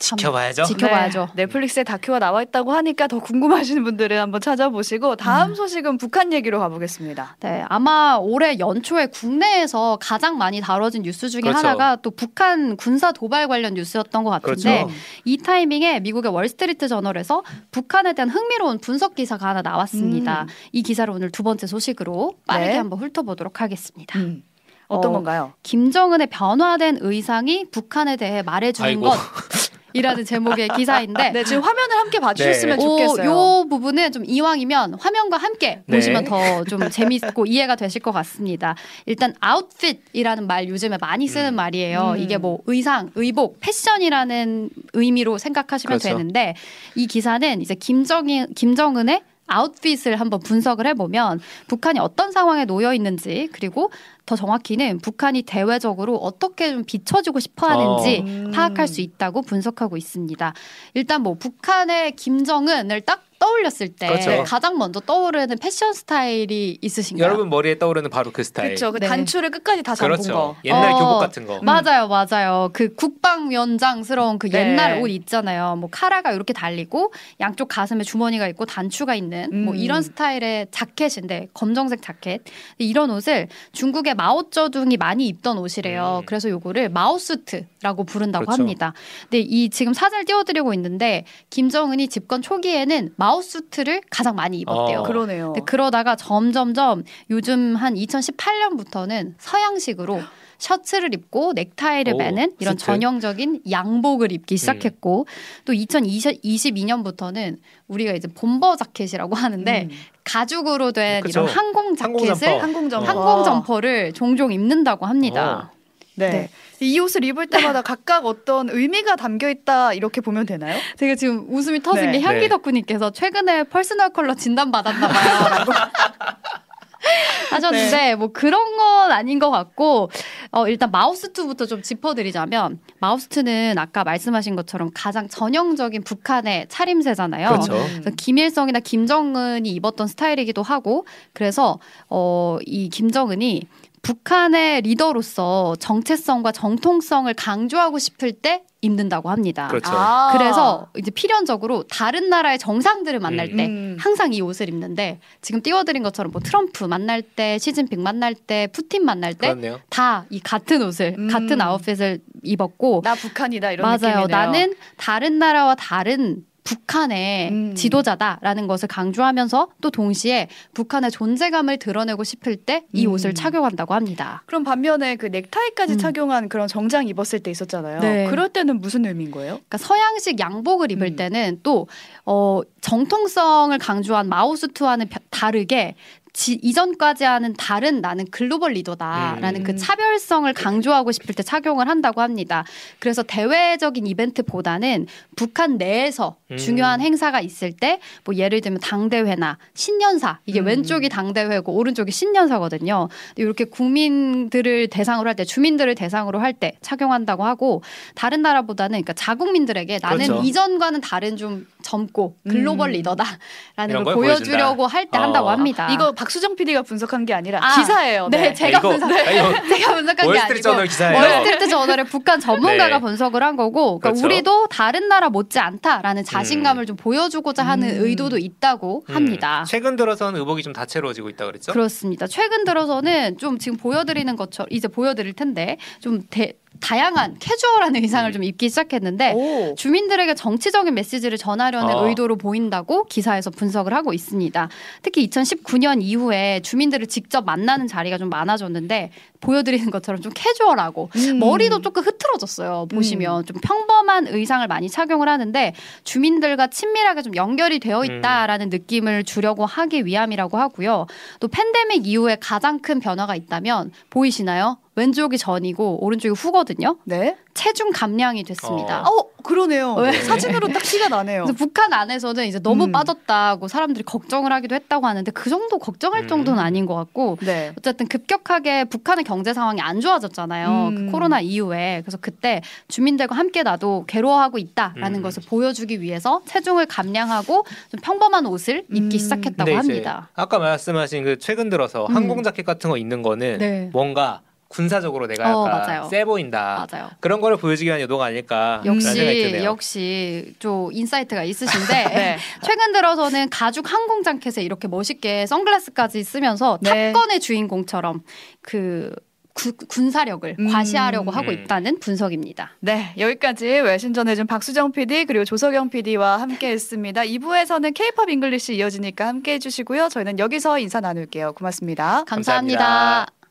지켜봐야죠. 0.02 0.64
지- 0.64 0.72
지켜봐야죠. 0.74 1.28
네, 1.34 1.44
넷플릭스에 1.44 1.84
다큐가 1.84 2.18
나와 2.18 2.42
있다고 2.42 2.72
하니까 2.72 3.06
더 3.06 3.18
궁금하신 3.20 3.84
분들은 3.84 4.18
한번 4.18 4.40
찾아보시고 4.40 5.16
다음 5.16 5.50
음. 5.50 5.54
소식은 5.54 5.98
북한 5.98 6.32
얘기로 6.32 6.58
가보겠습니다. 6.58 7.36
네, 7.40 7.64
아마 7.68 8.18
올해 8.20 8.58
연초에 8.58 9.06
국내에서 9.06 9.98
가장 10.00 10.38
많이 10.38 10.60
다뤄진 10.60 11.02
뉴스 11.02 11.28
중에 11.28 11.40
그렇죠. 11.42 11.58
하나가 11.58 11.96
또 11.96 12.10
북한 12.10 12.76
군사 12.76 13.12
도발 13.12 13.48
관련 13.48 13.74
뉴스였던 13.74 14.24
것 14.24 14.30
같은데 14.30 14.80
그렇죠. 14.84 14.94
이 15.24 15.38
타이밍에 15.38 16.00
미국의 16.00 16.32
월스트리트 16.32 16.88
저널에서 16.88 17.42
북한에 17.70 18.12
대한 18.12 18.28
흥미로운 18.28 18.78
분석 18.78 19.14
기사가 19.14 19.48
하나 19.48 19.62
나왔습니다. 19.62 20.42
음. 20.42 20.46
이 20.72 20.82
기사를 20.82 21.12
오늘 21.12 21.30
두 21.30 21.42
번째 21.42 21.66
소식으로 21.66 22.34
빠르게 22.46 22.72
네. 22.72 22.76
한번 22.76 22.98
훑어보도록 22.98 23.60
하겠습니다. 23.60 24.18
음. 24.18 24.42
어떤 24.88 25.10
어, 25.10 25.14
건가요? 25.14 25.52
김정은의 25.62 26.26
변화된 26.26 26.98
의상이 27.00 27.64
북한에 27.70 28.16
대해 28.16 28.42
말해주는 28.42 28.86
아이고. 28.86 29.02
것. 29.02 29.12
이라는 29.94 30.24
제목의 30.24 30.68
기사인데 30.76 31.30
네, 31.30 31.44
지금 31.44 31.62
화면을 31.62 31.96
함께 31.96 32.18
봐주셨으면 32.20 32.78
네. 32.78 32.84
오, 32.84 32.88
좋겠어요. 32.98 33.30
요 33.30 33.66
부분은 33.68 34.12
좀 34.12 34.24
이왕이면 34.26 34.94
화면과 34.94 35.36
함께 35.36 35.82
네. 35.86 35.96
보시면 35.96 36.24
더 36.24 36.42
좀 36.68 36.88
재밌고 36.90 37.46
이해가 37.46 37.76
되실 37.76 38.00
것 38.02 38.12
같습니다. 38.12 38.74
일단 39.06 39.34
아웃핏이라는 39.40 40.46
말 40.46 40.68
요즘에 40.68 40.98
많이 41.00 41.26
쓰는 41.26 41.54
음. 41.54 41.56
말이에요. 41.56 42.14
음. 42.16 42.18
이게 42.22 42.38
뭐 42.38 42.60
의상, 42.66 43.10
의복, 43.14 43.58
패션이라는 43.60 44.70
의미로 44.92 45.38
생각하시면 45.38 45.98
그렇죠. 45.98 46.16
되는데 46.16 46.54
이 46.94 47.06
기사는 47.06 47.60
이제 47.60 47.74
김정인 47.74 48.52
김정은의 48.54 49.22
아웃핏을 49.52 50.16
한번 50.16 50.40
분석을 50.40 50.86
해보면 50.88 51.40
북한이 51.68 51.98
어떤 51.98 52.32
상황에 52.32 52.64
놓여 52.64 52.94
있는지 52.94 53.48
그리고 53.52 53.90
더 54.26 54.36
정확히는 54.36 54.98
북한이 54.98 55.42
대외적으로 55.42 56.16
어떻게 56.16 56.70
좀 56.72 56.84
비춰지고 56.84 57.40
싶어 57.40 57.66
하는지 57.66 58.24
어. 58.46 58.50
파악할 58.52 58.88
수 58.88 59.00
있다고 59.00 59.42
분석하고 59.42 59.96
있습니다. 59.96 60.54
일단 60.94 61.22
뭐 61.22 61.34
북한의 61.34 62.16
김정은을 62.16 63.02
딱 63.02 63.24
떠올렸을 63.42 63.88
때 63.98 64.06
그렇죠. 64.06 64.44
가장 64.44 64.78
먼저 64.78 65.00
떠오르는 65.00 65.58
패션 65.58 65.92
스타일이 65.92 66.78
있으신가요? 66.80 67.26
여러분 67.26 67.50
머리에 67.50 67.76
떠오르는 67.76 68.08
바로 68.08 68.30
그 68.30 68.44
스타일. 68.44 68.68
그렇죠. 68.68 68.92
그 68.92 69.00
네. 69.00 69.08
단추를 69.08 69.50
끝까지 69.50 69.82
다 69.82 69.96
잡은 69.96 70.12
그렇죠. 70.12 70.32
거. 70.32 70.56
옛날 70.64 70.92
어. 70.92 70.98
교복 70.98 71.18
같은 71.18 71.46
거. 71.46 71.60
맞아요, 71.60 72.06
맞아요. 72.06 72.70
그 72.72 72.94
국방위원장스러운 72.94 74.38
그 74.38 74.48
네. 74.48 74.60
옛날 74.60 75.02
옷 75.02 75.08
있잖아요. 75.08 75.74
뭐 75.76 75.88
카라가 75.90 76.30
이렇게 76.30 76.52
달리고 76.52 77.12
양쪽 77.40 77.66
가슴에 77.66 78.04
주머니가 78.04 78.46
있고 78.48 78.64
단추가 78.64 79.16
있는 79.16 79.64
뭐 79.64 79.74
음. 79.74 79.78
이런 79.78 80.02
스타일의 80.02 80.68
자켓인데 80.70 81.48
검정색 81.52 82.00
자켓 82.00 82.42
이런 82.78 83.10
옷을 83.10 83.48
중국의 83.72 84.14
마오쩌둥이 84.14 84.98
많이 84.98 85.26
입던 85.26 85.58
옷이래요. 85.58 86.20
음. 86.22 86.26
그래서 86.26 86.48
요거를 86.48 86.90
마오수트라고 86.90 88.04
부른다고 88.04 88.44
그렇죠. 88.44 88.62
합니다. 88.62 88.92
근데 89.22 89.40
이 89.40 89.68
지금 89.68 89.94
사진을 89.94 90.26
띄워드리고 90.26 90.72
있는데 90.74 91.24
김정은이 91.50 92.06
집권 92.06 92.40
초기에는 92.40 93.14
마오 93.16 93.31
수트를 93.40 94.02
가장 94.10 94.34
많이 94.34 94.58
입었대요. 94.58 95.00
어. 95.00 95.02
그러네요. 95.04 95.54
그러다가 95.64 96.16
점점점 96.16 97.04
요즘 97.30 97.76
한 97.76 97.94
2018년부터는 97.94 99.34
서양식으로 99.38 100.20
셔츠를 100.58 101.12
입고 101.12 101.54
넥타이를 101.54 102.14
오, 102.14 102.16
매는 102.18 102.52
이런 102.60 102.74
수트. 102.74 102.84
전형적인 102.84 103.62
양복을 103.70 104.30
입기 104.30 104.56
시작했고 104.56 105.26
또 105.64 105.72
2022년부터는 105.72 107.58
우리가 107.88 108.12
이제 108.12 108.28
bomber 108.28 108.76
자켓이라고 108.76 109.34
하는데 109.34 109.88
음. 109.90 109.96
가죽으로 110.24 110.92
된 110.92 111.20
그쵸. 111.22 111.40
이런 111.40 111.52
항공 111.52 111.96
자켓을. 111.96 112.62
항공 112.62 112.88
점퍼. 112.88 113.08
항공 113.10 113.44
점퍼를 113.44 114.12
종종 114.12 114.52
입는다고 114.52 115.06
합니다. 115.06 115.72
네. 116.14 116.30
네. 116.30 116.50
이 116.80 116.98
옷을 116.98 117.24
입을 117.24 117.46
때마다 117.46 117.80
각각 117.82 118.26
어떤 118.26 118.68
의미가 118.68 119.16
담겨 119.16 119.48
있다 119.48 119.94
이렇게 119.94 120.20
보면 120.20 120.46
되나요? 120.46 120.78
제가 120.96 121.14
지금 121.14 121.46
웃음이 121.48 121.82
터진 121.82 122.12
네. 122.12 122.18
게 122.18 122.20
향기 122.20 122.40
네. 122.40 122.48
덕후님께서 122.48 123.10
최근에 123.10 123.64
퍼스널 123.64 124.10
컬러 124.10 124.34
진단 124.34 124.70
받았나 124.70 125.08
봐요라고 125.08 125.72
하셨는데 127.50 127.96
네. 127.96 128.14
뭐 128.14 128.28
그런 128.32 128.76
건 128.76 129.12
아닌 129.12 129.38
것 129.38 129.50
같고 129.50 130.10
어, 130.50 130.68
일단 130.68 130.90
마오 130.90 131.08
수트부터 131.08 131.66
좀 131.66 131.82
짚어드리자면 131.82 132.78
마오 133.00 133.19
수트는 133.19 133.76
아까 133.78 134.04
말씀하신 134.04 134.56
것처럼 134.56 134.90
가장 134.94 135.28
전형적인 135.28 136.04
북한의 136.04 136.66
차림새잖아요. 136.68 137.48
그렇죠. 137.48 137.72
그래서 137.72 138.10
김일성이나 138.16 138.80
김정은이 138.80 139.68
입었던 139.70 140.06
스타일이기도 140.06 140.62
하고 140.62 141.06
그래서 141.32 141.78
어, 142.08 142.58
이 142.64 142.88
김정은이 142.88 143.62
북한의 144.02 144.82
리더로서 144.82 145.76
정체성과 145.78 146.50
정통성을 146.52 147.32
강조하고 147.34 147.98
싶을 147.98 148.32
때 148.32 148.64
입는다고 148.80 149.30
합니다. 149.30 149.68
그렇죠. 149.68 149.92
아. 149.94 150.30
그래서 150.32 150.88
이제 150.98 151.12
필연적으로 151.12 151.84
다른 151.84 152.28
나라의 152.28 152.58
정상들을 152.58 153.20
만날 153.20 153.50
음. 153.52 153.56
때 153.56 153.66
음. 153.66 153.96
항상 154.00 154.32
이 154.34 154.40
옷을 154.40 154.68
입는데 154.68 155.20
지금 155.40 155.62
띄워드린 155.62 156.02
것처럼 156.02 156.32
뭐 156.32 156.40
트럼프 156.40 156.84
만날 156.84 157.22
때 157.22 157.58
시진핑 157.58 158.02
만날 158.02 158.34
때 158.34 158.66
푸틴 158.72 159.04
만날 159.04 159.34
때. 159.34 159.54
다 159.88 160.26
이 160.30 160.40
같은 160.40 160.82
옷을 160.82 161.14
음. 161.16 161.28
같은 161.28 161.60
아웃핏을 161.60 162.18
입었고 162.42 163.02
나 163.04 163.14
북한이다 163.14 163.70
이런 163.70 163.84
맞아요. 163.84 164.22
느낌이네요. 164.22 164.26
나는 164.26 164.74
다른 164.96 165.38
나라와 165.38 165.76
다른 165.76 166.44
북한의 166.64 167.50
음. 167.50 167.74
지도자다라는 167.74 168.66
것을 168.66 168.88
강조하면서 168.88 169.68
또 169.80 169.90
동시에 169.90 170.48
북한의 170.74 171.10
존재감을 171.10 171.78
드러내고 171.78 172.24
싶을 172.24 172.56
때이 172.56 173.06
음. 173.06 173.12
옷을 173.12 173.34
착용한다고 173.34 173.94
합니다. 173.94 174.42
그럼 174.46 174.62
반면에 174.64 175.16
그 175.16 175.26
넥타이까지 175.26 175.94
음. 175.94 175.98
착용한 175.98 176.48
그런 176.48 176.68
정장 176.68 177.08
입었을 177.08 177.40
때 177.40 177.50
있었잖아요. 177.50 178.00
네. 178.00 178.26
그럴 178.30 178.48
때는 178.48 178.80
무슨 178.80 179.04
의미인 179.04 179.30
거예요? 179.30 179.54
그러니까 179.54 179.78
서양식 179.78 180.38
양복을 180.38 180.92
입을 180.92 181.08
음. 181.08 181.16
때는 181.16 181.60
또 181.62 181.88
어, 182.24 182.60
정통성을 182.80 183.76
강조한 183.78 184.28
마오수투와는 184.28 185.08
벼- 185.08 185.18
다르게 185.30 185.94
지, 186.32 186.54
이전까지 186.62 187.24
하는 187.24 187.52
다른 187.58 188.00
나는 188.00 188.24
글로벌 188.30 188.72
리더다라는 188.72 189.60
음. 189.60 189.64
그 189.64 189.76
차별성을 189.76 190.50
강조하고 190.54 191.12
싶을 191.12 191.34
때 191.34 191.42
착용을 191.42 191.88
한다고 191.88 192.22
합니다. 192.22 192.64
그래서 193.00 193.22
대외적인 193.22 194.06
이벤트보다는 194.06 195.06
북한 195.36 195.76
내에서 195.76 196.36
음. 196.50 196.56
중요한 196.56 197.00
행사가 197.00 197.40
있을 197.40 197.72
때 197.72 198.00
뭐 198.24 198.34
예를 198.34 198.60
들면 198.60 198.80
당대회나 198.80 199.58
신년사 199.74 200.38
이게 200.46 200.60
음. 200.60 200.66
왼쪽이 200.66 201.08
당대회고 201.08 201.72
오른쪽이 201.72 202.10
신년사거든요. 202.12 203.08
이렇게 203.36 203.64
국민들을 203.64 204.88
대상으로 204.88 205.28
할 205.28 205.34
때 205.36 205.44
주민들을 205.44 205.94
대상으로 205.94 206.38
할 206.40 206.52
때 206.54 206.72
착용한다고 206.82 207.44
하고 207.44 207.82
다른 208.14 208.42
나라보다는 208.42 208.90
그러니까 208.90 209.12
자국민들에게 209.14 209.98
나는 210.02 210.26
그렇죠. 210.26 210.42
이전과는 210.46 211.00
다른 211.00 211.36
좀 211.36 211.66
젊고 211.82 212.36
글로벌 212.48 212.90
음. 212.90 212.92
리더다라는 212.92 214.04
걸 214.04 214.14
보여주려고 214.14 214.86
할 214.86 215.06
때 215.10 215.18
한다고 215.18 215.48
어. 215.48 215.50
합니다. 215.50 215.88
이거 215.92 216.12
박수정 216.22 216.54
PD가 216.54 216.82
분석한 216.82 217.24
게 217.24 217.34
아니라 217.34 217.58
아, 217.60 217.74
기사예요. 217.80 218.28
네, 218.30 218.54
제가 218.54 218.78
이거- 218.78 218.90
분석 218.90 219.10
아, 219.10 219.30
이거 219.30 219.52
제가 219.76 219.94
분석한 219.96 220.32
게 220.32 220.60
저널 220.60 220.78
아니고 220.78 220.84
기사예요. 220.90 221.18
월스트리트 221.20 221.68
저널의 221.68 222.04
북한 222.06 222.38
전문가가 222.38 222.88
네. 222.96 223.00
분석을 223.00 223.42
한 223.42 223.56
거고 223.56 223.98
그러니까 223.98 224.10
그렇죠. 224.10 224.24
우리도 224.26 224.66
다른 224.68 225.08
나라 225.08 225.28
못지 225.30 225.58
않다라는 225.58 226.24
자신감을 226.24 226.86
좀 226.86 226.94
보여주고자 226.96 227.64
하는 227.64 227.88
음. 227.90 228.04
의도도 228.04 228.38
있다고 228.38 229.04
음, 229.10 229.14
합니다. 229.14 229.64
최근 229.66 229.96
들어서는 229.96 230.38
의복이 230.38 230.62
좀 230.62 230.72
다채로워지고 230.72 231.28
있다 231.30 231.46
그랬죠? 231.46 231.72
그렇습니다. 231.72 232.26
최근 232.28 232.64
들어서는 232.64 233.38
좀 233.38 233.58
지금 233.58 233.76
보여드리는 233.76 234.34
것처럼 234.36 234.68
이제 234.70 234.86
보여드릴 234.86 235.32
텐데 235.32 235.76
좀 236.00 236.20
대- 236.30 236.52
다양한 236.82 237.36
캐주얼한 237.38 237.96
의상을 237.96 238.28
음. 238.30 238.32
좀 238.32 238.44
입기 238.44 238.68
시작했는데 238.68 239.32
오. 239.34 239.74
주민들에게 239.76 240.34
정치적인 240.34 240.92
메시지를 240.94 241.38
전하려는 241.38 241.94
어. 241.94 242.08
의도로 242.08 242.36
보인다고 242.36 243.04
기사에서 243.04 243.50
분석을 243.50 243.94
하고 243.94 244.12
있습니다. 244.12 244.68
특히 245.00 245.26
2019년 245.28 246.02
이후에 246.02 246.60
주민들을 246.60 247.06
직접 247.06 247.44
만나는 247.44 247.86
자리가 247.86 248.18
좀 248.18 248.28
많아졌는데 248.28 249.10
보여드리는 249.40 249.90
것처럼 249.90 250.20
좀 250.20 250.32
캐주얼하고 250.34 251.10
음. 251.14 251.38
머리도 251.38 251.82
조금 251.82 252.02
흐트러졌어요. 252.02 252.86
보시면 252.90 253.46
좀 253.46 253.56
평범한 253.62 254.26
의상을 254.26 254.66
많이 254.66 254.88
착용을 254.88 255.28
하는데 255.28 255.74
주민들과 256.04 256.66
친밀하게 256.66 257.22
좀 257.22 257.36
연결이 257.36 257.78
되어 257.78 258.04
있다라는 258.04 258.70
느낌을 258.70 259.24
주려고 259.24 259.64
하기 259.66 260.04
위함이라고 260.04 260.58
하고요. 260.58 261.06
또 261.38 261.48
팬데믹 261.48 262.06
이후에 262.06 262.36
가장 262.40 262.80
큰 262.80 262.98
변화가 262.98 263.36
있다면 263.36 263.92
보이시나요? 264.10 264.78
왼쪽이 264.94 265.38
전이고 265.38 266.04
오른쪽이 266.04 266.34
후거든요. 266.34 266.98
네. 267.04 267.36
체중 267.54 267.90
감량이 267.92 268.44
됐습니다. 268.44 269.02
어, 269.02 269.26
그러네요. 269.42 269.94
왜? 269.94 270.12
사진으로 270.12 270.68
딱 270.68 270.82
티가 270.82 271.08
나네요. 271.08 271.46
북한 271.56 271.92
안에서는 271.92 272.46
이제 272.46 272.58
너무 272.58 272.84
음. 272.84 272.92
빠졌다고 272.92 273.68
사람들이 273.68 274.04
걱정을 274.04 274.52
하기도 274.52 274.74
했다고 274.74 275.06
하는데 275.06 275.30
그 275.32 275.50
정도 275.50 275.78
걱정할 275.78 276.22
음. 276.22 276.28
정도는 276.28 276.58
아닌 276.62 276.86
것 276.86 276.94
같고 276.94 277.38
네. 277.40 277.72
어쨌든 277.76 278.06
급격하게 278.06 278.84
북한의 278.84 279.24
경제 279.24 279.54
상황이 279.54 279.80
안 279.80 280.00
좋아졌잖아요. 280.00 280.88
음. 280.88 281.06
그 281.06 281.12
코로나 281.12 281.40
이후에 281.40 282.02
그래서 282.04 282.18
그때 282.20 282.62
주민들과 282.88 283.34
함께 283.34 283.62
나도 283.62 284.04
괴로워하고 284.06 284.58
있다라는 284.58 285.20
음. 285.20 285.22
것을 285.22 285.42
보여주기 285.46 286.00
위해서 286.00 286.42
체중을 286.46 286.86
감량하고 286.86 287.64
좀 287.90 288.00
평범한 288.02 288.46
옷을 288.46 288.84
입기 288.90 289.16
음. 289.16 289.18
시작했다고 289.18 289.74
합니다. 289.74 290.28
아까 290.34 290.58
말씀하신 290.58 291.24
그 291.24 291.38
최근 291.38 291.68
들어서 291.70 292.06
음. 292.06 292.16
항공 292.16 292.42
자켓 292.42 292.64
같은 292.66 292.90
거 292.90 292.96
입는 292.96 293.22
거는 293.22 293.58
네. 293.58 293.90
뭔가 293.92 294.40
군사적으로 294.72 295.26
내가 295.26 295.54
어, 295.56 295.66
약간 295.66 295.80
맞아요. 295.82 296.08
세 296.08 296.24
보인다. 296.24 296.86
맞아요. 296.90 297.10
그런 297.20 297.40
거를 297.42 297.58
보여주기 297.58 297.88
위한 297.88 298.00
의도가 298.00 298.24
아닐까 298.24 298.80
역시. 298.86 299.60
역시 299.62 300.54
좀 300.58 300.90
인사이트가 300.92 301.44
있으신데 301.44 301.92
네. 302.08 302.38
최근 302.64 302.92
들어서는 302.92 303.50
가죽 303.50 303.92
항공 303.92 304.22
자켓에 304.22 304.62
이렇게 304.62 304.88
멋있게 304.88 305.46
선글라스까지 305.46 306.24
쓰면서 306.24 306.78
네. 306.80 307.12
탑건의 307.12 307.40
주인공처럼 307.40 308.22
그 308.62 309.14
구- 309.54 309.76
군사력을 309.76 310.56
음. 310.58 310.68
과시하려고 310.72 311.30
하고 311.30 311.50
음. 311.50 311.52
있다는 311.52 312.00
분석입니다. 312.00 312.70
네, 312.80 313.12
여기까지 313.18 313.66
외신 313.66 314.14
전해준 314.14 314.46
박수정 314.46 314.92
PD 314.92 315.26
그리고 315.26 315.44
조석영 315.44 315.90
PD와 315.90 316.40
함께했습니다. 316.40 317.20
2부에서는 317.22 317.92
K-팝 317.92 318.30
English 318.30 318.74
이어지니까 318.76 319.26
함께해 319.28 319.58
주시고요. 319.58 320.08
저희는 320.08 320.38
여기서 320.38 320.78
인사 320.78 321.00
나눌게요. 321.00 321.52
고맙습니다. 321.52 322.24
감사합니다. 322.26 322.78
감사합니다. 322.78 323.41